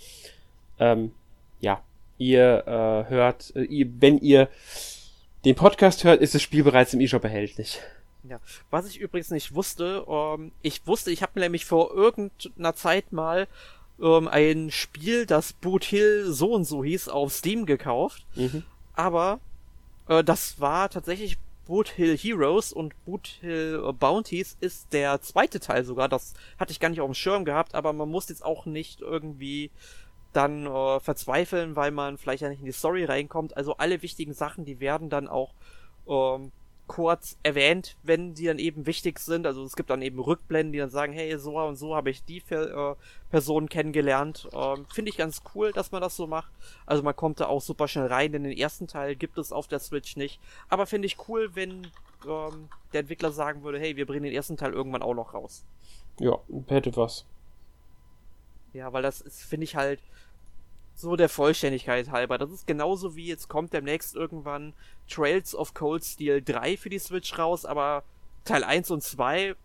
[0.80, 1.12] ähm,
[1.60, 1.82] ja,
[2.18, 4.50] ihr äh, hört, äh, ihr, wenn ihr
[5.44, 7.80] den Podcast hört, ist das Spiel bereits im E-Shop erhältlich.
[8.28, 8.40] Ja,
[8.72, 13.12] was ich übrigens nicht wusste, ähm, ich wusste, ich habe mir nämlich vor irgendeiner Zeit
[13.12, 13.48] mal
[14.02, 18.26] ähm, ein Spiel, das Boot Hill so und so hieß, auf Steam gekauft.
[18.36, 18.64] Mhm.
[18.96, 19.40] Aber
[20.08, 25.60] äh, das war tatsächlich Boot Hill Heroes und Boot Hill äh, Bounties ist der zweite
[25.60, 26.08] Teil sogar.
[26.08, 29.02] Das hatte ich gar nicht auf dem Schirm gehabt, aber man muss jetzt auch nicht
[29.02, 29.72] irgendwie
[30.34, 33.58] dann äh, verzweifeln, weil man vielleicht ja nicht in die Story reinkommt.
[33.58, 35.54] Also alle wichtigen Sachen, die werden dann auch
[36.08, 36.52] ähm,
[36.88, 39.46] kurz erwähnt, wenn die dann eben wichtig sind.
[39.48, 42.24] Also es gibt dann eben Rückblenden, die dann sagen, hey, so und so habe ich
[42.24, 42.96] die äh,
[43.30, 44.48] Person kennengelernt.
[44.54, 46.52] Ähm, Finde ich ganz cool, dass man das so macht.
[46.86, 49.68] Also man kommt da auch super schnell rein, denn den ersten Teil gibt es auf
[49.68, 50.40] der Switch nicht.
[50.70, 51.88] Aber finde ich cool, wenn
[52.28, 55.64] ähm, der Entwickler sagen würde, hey, wir bringen den ersten Teil irgendwann auch noch raus.
[56.20, 57.26] Ja, hätte was.
[58.74, 60.00] Ja, weil das finde ich halt,
[60.96, 62.38] so der Vollständigkeit halber.
[62.38, 64.74] Das ist genauso wie jetzt kommt demnächst irgendwann
[65.10, 68.04] Trails of Cold Steel 3 für die Switch raus, aber
[68.46, 69.56] Teil 1 und 2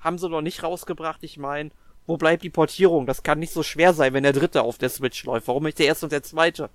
[0.00, 1.22] haben sie noch nicht rausgebracht.
[1.22, 1.70] Ich meine,
[2.06, 3.06] wo bleibt die Portierung?
[3.06, 5.48] Das kann nicht so schwer sein, wenn der dritte auf der Switch läuft.
[5.48, 6.68] Warum nicht der erste und der zweite?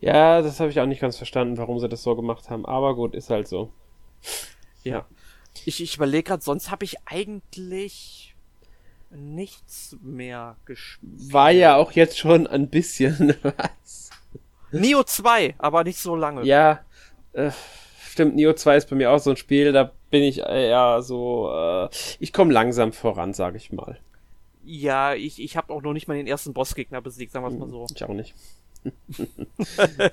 [0.00, 2.64] Ja, das habe ich auch nicht ganz verstanden, warum sie das so gemacht haben.
[2.64, 3.72] Aber gut, ist halt so.
[4.84, 5.06] Ja.
[5.64, 8.36] Ich, ich überlege gerade, sonst habe ich eigentlich
[9.10, 11.32] nichts mehr gespielt.
[11.32, 14.10] War ja auch jetzt schon ein bisschen was.
[14.70, 16.44] Neo 2, aber nicht so lange.
[16.44, 16.80] Ja,
[17.32, 17.50] äh,
[18.06, 21.50] stimmt, Neo 2 ist bei mir auch so ein Spiel, da bin ich eher so,
[21.52, 21.88] äh,
[22.18, 23.98] ich komme langsam voran, sage ich mal.
[24.64, 27.58] Ja, ich, ich habe auch noch nicht mal den ersten Bossgegner besiegt, sagen wir es
[27.58, 27.86] mal so.
[27.94, 28.34] Ich auch nicht.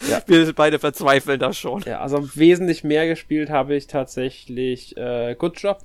[0.10, 0.22] ja.
[0.26, 1.82] Wir beide verzweifeln da schon.
[1.82, 5.80] Ja, also wesentlich mehr gespielt habe ich tatsächlich äh, Good Job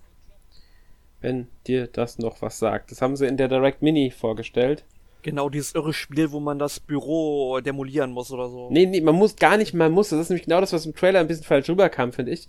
[1.20, 2.90] wenn dir das noch was sagt.
[2.90, 4.84] Das haben sie in der Direct Mini vorgestellt.
[5.22, 8.70] Genau, dieses irre Spiel, wo man das Büro demolieren muss oder so.
[8.70, 10.08] Nee, nee, man muss gar nicht, man muss.
[10.08, 12.48] Das ist nämlich genau das, was im Trailer ein bisschen falsch rüberkam, finde ich.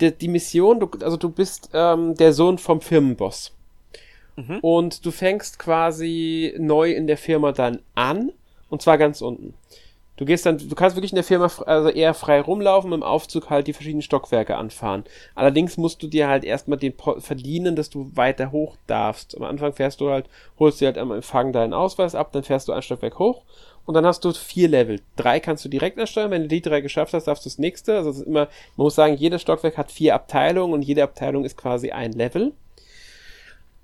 [0.00, 3.54] Die, die, Mission, du, also du bist ähm, der Sohn vom Firmenboss.
[4.36, 4.58] Mhm.
[4.60, 8.32] Und du fängst quasi neu in der Firma dann an.
[8.68, 9.54] Und zwar ganz unten.
[10.16, 13.50] Du gehst dann, du kannst wirklich in der Firma also eher frei rumlaufen, im Aufzug
[13.50, 15.04] halt die verschiedenen Stockwerke anfahren.
[15.34, 19.36] Allerdings musst du dir halt erstmal den po verdienen, dass du weiter hoch darfst.
[19.36, 20.26] Am Anfang fährst du halt,
[20.58, 23.42] holst dir halt am Empfang deinen Ausweis ab, dann fährst du ein Stockwerk hoch
[23.86, 25.00] und dann hast du vier Level.
[25.16, 26.30] Drei kannst du direkt erstellen.
[26.30, 27.96] Wenn du die drei geschafft hast, darfst du das nächste.
[27.96, 31.44] Also es ist immer, man muss sagen, jedes Stockwerk hat vier Abteilungen und jede Abteilung
[31.44, 32.52] ist quasi ein Level.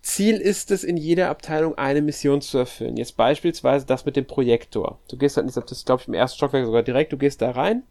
[0.03, 2.97] Ziel ist es, in jeder Abteilung eine Mission zu erfüllen.
[2.97, 4.99] Jetzt beispielsweise das mit dem Projektor.
[5.09, 7.53] Du gehst dann, das ist glaube ich im ersten Stockwerk sogar direkt, du gehst da
[7.53, 7.85] rein.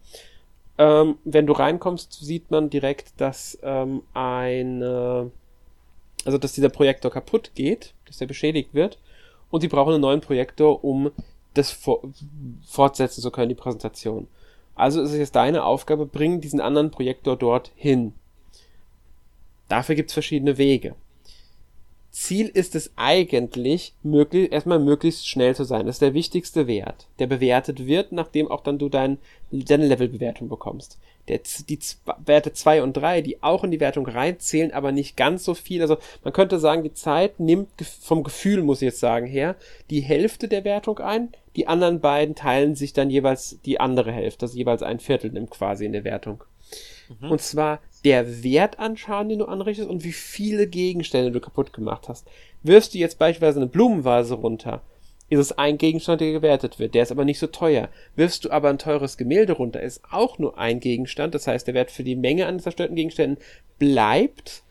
[0.77, 5.31] Ähm, wenn du reinkommst, sieht man direkt, dass ähm, eine,
[6.25, 8.99] also dass dieser Projektor kaputt geht, dass der beschädigt wird
[9.49, 11.11] und die brauchen einen neuen Projektor, um
[11.53, 12.01] das for
[12.65, 14.27] fortsetzen zu können, die Präsentation.
[14.75, 18.13] Also ist es jetzt deine Aufgabe, bring diesen anderen Projektor dort hin.
[19.69, 20.95] Dafür gibt's verschiedene Wege.
[22.11, 25.85] Ziel ist es eigentlich, möglich, erstmal möglichst schnell zu sein.
[25.85, 29.17] Das ist der wichtigste Wert, der bewertet wird, nachdem auch dann du dein,
[29.51, 30.97] deine Levelbewertung bekommst.
[31.27, 31.39] Der,
[31.69, 31.79] die
[32.25, 35.81] Werte 2 und 3, die auch in die Wertung reinzählen, aber nicht ganz so viel.
[35.81, 37.69] Also man könnte sagen, die Zeit nimmt
[38.01, 39.55] vom Gefühl, muss ich jetzt sagen, her,
[39.89, 41.29] die Hälfte der Wertung ein.
[41.55, 45.51] Die anderen beiden teilen sich dann jeweils die andere Hälfte, also jeweils ein Viertel nimmt
[45.51, 46.43] quasi in der Wertung.
[47.19, 47.31] Mhm.
[47.31, 51.73] Und zwar der Wert an Schaden, den du anrichtest und wie viele Gegenstände du kaputt
[51.73, 52.27] gemacht hast.
[52.63, 54.81] Wirfst du jetzt beispielsweise eine Blumenvase runter,
[55.31, 56.93] ist es ein Gegenstand, der gewertet wird.
[56.93, 57.87] Der ist aber nicht so teuer.
[58.17, 61.33] Wirfst du aber ein teures Gemälde runter, ist auch nur ein Gegenstand.
[61.33, 63.41] Das heißt, der Wert für die Menge an zerstörten Gegenständen
[63.79, 64.63] bleibt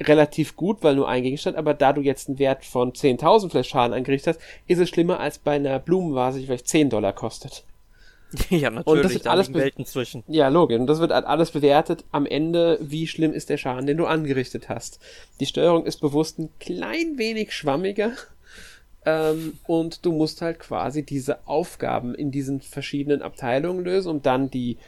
[0.00, 3.68] relativ gut, weil nur ein Gegenstand, aber da du jetzt einen Wert von 10.000 vielleicht
[3.68, 7.64] Schaden angerichtet hast, ist es schlimmer als bei einer Blumenvase, die vielleicht 10 Dollar kostet.
[8.50, 8.86] Ja, natürlich.
[8.86, 10.22] Und das wird alles Welten zwischen.
[10.26, 10.78] Ja, logisch.
[10.78, 14.06] Und das wird halt alles bewertet am Ende, wie schlimm ist der Schaden, den du
[14.06, 15.00] angerichtet hast.
[15.40, 18.12] Die Steuerung ist bewusst ein klein wenig schwammiger.
[19.04, 24.50] Ähm, und du musst halt quasi diese Aufgaben in diesen verschiedenen Abteilungen lösen, um dann
[24.50, 24.78] die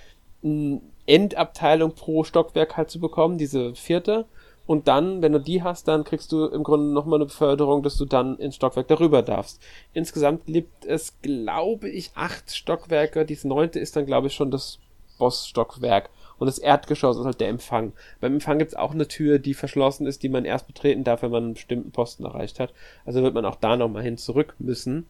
[1.07, 4.27] Endabteilung pro Stockwerk halt zu bekommen, diese vierte.
[4.67, 7.97] Und dann, wenn du die hast, dann kriegst du im Grunde nochmal eine Beförderung, dass
[7.97, 9.61] du dann ins Stockwerk darüber darfst.
[9.95, 13.25] Insgesamt gibt es, glaube ich, acht Stockwerke.
[13.25, 14.79] Dieses neunte ist dann, glaube ich, schon das
[15.19, 16.11] Bossstockwerk.
[16.41, 17.93] Und das Erdgeschoss ist halt der Empfang.
[18.21, 21.23] Beim Empfang gibt es auch eine Tür, die verschlossen ist, die man erst betreten darf,
[21.23, 22.73] wenn man einen bestimmten Posten erreicht hat.
[23.05, 25.07] Also wird man auch da nochmal hin zurück müssen.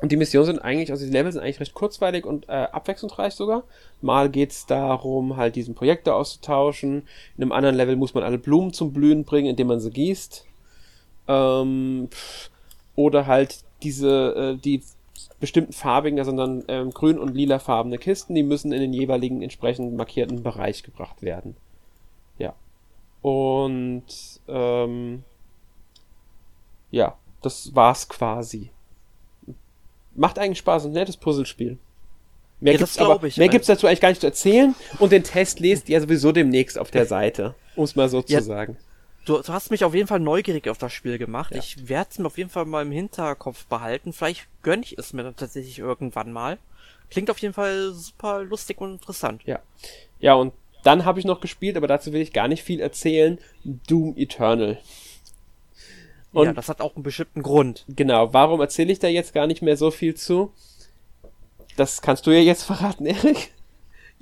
[0.00, 3.34] Und die Missionen sind eigentlich, also die Level sind eigentlich recht kurzweilig und äh, abwechslungsreich
[3.34, 3.64] sogar.
[4.02, 7.02] Mal geht's darum, halt diesen Projektor auszutauschen.
[7.36, 10.46] In einem anderen Level muss man alle Blumen zum Blühen bringen, indem man sie gießt.
[11.26, 12.08] Ähm,
[12.96, 14.82] oder halt diese, äh, die
[15.40, 19.42] bestimmten farbigen, also dann ähm, grün und lila farbene Kisten, die müssen in den jeweiligen
[19.42, 21.56] entsprechend markierten Bereich gebracht werden.
[22.38, 22.54] Ja.
[23.22, 24.04] Und
[24.48, 25.24] ähm,
[26.90, 28.70] ja, das war's quasi
[30.14, 31.78] macht eigentlich Spaß, ein nettes Puzzlespiel.
[32.60, 35.24] Mehr ja, gibt's aber, ich, mehr gibt's dazu eigentlich gar nicht zu erzählen und den
[35.24, 38.76] Test lest ihr sowieso demnächst auf der Seite, um es mal so ja, zu sagen.
[39.24, 41.54] Du, du, hast mich auf jeden Fall neugierig auf das Spiel gemacht.
[41.54, 41.58] Ja.
[41.58, 44.12] Ich werde es mir auf jeden Fall mal im Hinterkopf behalten.
[44.12, 46.58] Vielleicht gönn ich es mir dann tatsächlich irgendwann mal.
[47.10, 49.42] Klingt auf jeden Fall super lustig und interessant.
[49.44, 49.60] Ja.
[50.18, 50.52] Ja, und
[50.82, 53.38] dann habe ich noch gespielt, aber dazu will ich gar nicht viel erzählen.
[53.64, 54.78] Doom Eternal.
[56.32, 57.84] Und ja, das hat auch einen bestimmten Grund.
[57.88, 60.52] Genau, warum erzähle ich da jetzt gar nicht mehr so viel zu?
[61.76, 63.52] Das kannst du ja jetzt verraten, Erik.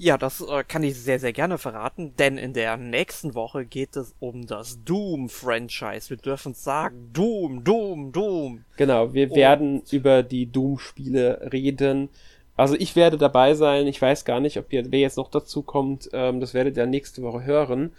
[0.03, 3.95] Ja, das äh, kann ich sehr, sehr gerne verraten, denn in der nächsten Woche geht
[3.95, 6.11] es um das Doom-Franchise.
[6.11, 8.65] Wir dürfen sagen, Doom, Doom, Doom.
[8.77, 12.09] Genau, wir Und werden über die Doom-Spiele reden.
[12.57, 13.87] Also ich werde dabei sein.
[13.87, 16.11] Ich weiß gar nicht, ob ihr, wer jetzt noch dazu kommt.
[16.13, 17.93] Ähm, das werdet ihr nächste Woche hören.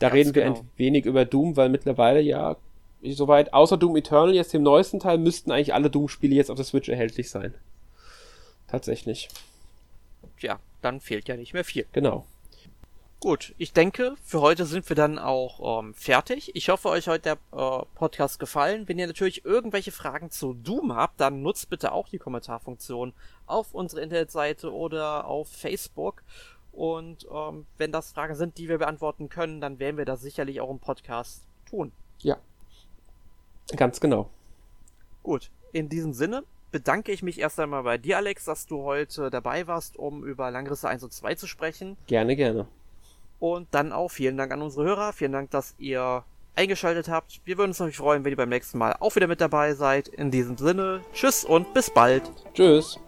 [0.00, 0.56] Da Ganz reden wir genau.
[0.56, 2.56] ein wenig über Doom, weil mittlerweile ja
[3.04, 6.64] soweit, außer Doom Eternal, jetzt dem neuesten Teil, müssten eigentlich alle Doom-Spiele jetzt auf der
[6.64, 7.54] Switch erhältlich sein.
[8.66, 9.28] Tatsächlich.
[10.40, 11.86] Ja, dann fehlt ja nicht mehr viel.
[11.92, 12.26] Genau.
[13.18, 16.54] Gut, ich denke, für heute sind wir dann auch ähm, fertig.
[16.54, 18.86] Ich hoffe, euch heute der äh, Podcast gefallen.
[18.88, 23.14] Wenn ihr natürlich irgendwelche Fragen zu Doom habt, dann nutzt bitte auch die Kommentarfunktion
[23.46, 26.22] auf unserer Internetseite oder auf Facebook.
[26.72, 30.60] Und ähm, wenn das Fragen sind, die wir beantworten können, dann werden wir das sicherlich
[30.60, 31.92] auch im Podcast tun.
[32.18, 32.36] Ja,
[33.74, 34.30] Ganz genau.
[35.22, 36.44] Gut, in diesem Sinne
[36.76, 40.50] bedanke ich mich erst einmal bei dir, Alex, dass du heute dabei warst, um über
[40.50, 41.96] Langrisse 1 und 2 zu sprechen.
[42.06, 42.66] Gerne, gerne.
[43.38, 45.14] Und dann auch vielen Dank an unsere Hörer.
[45.14, 46.22] Vielen Dank, dass ihr
[46.54, 47.40] eingeschaltet habt.
[47.46, 50.08] Wir würden uns natürlich freuen, wenn ihr beim nächsten Mal auch wieder mit dabei seid.
[50.08, 52.30] In diesem Sinne, tschüss und bis bald.
[52.52, 53.00] Tschüss.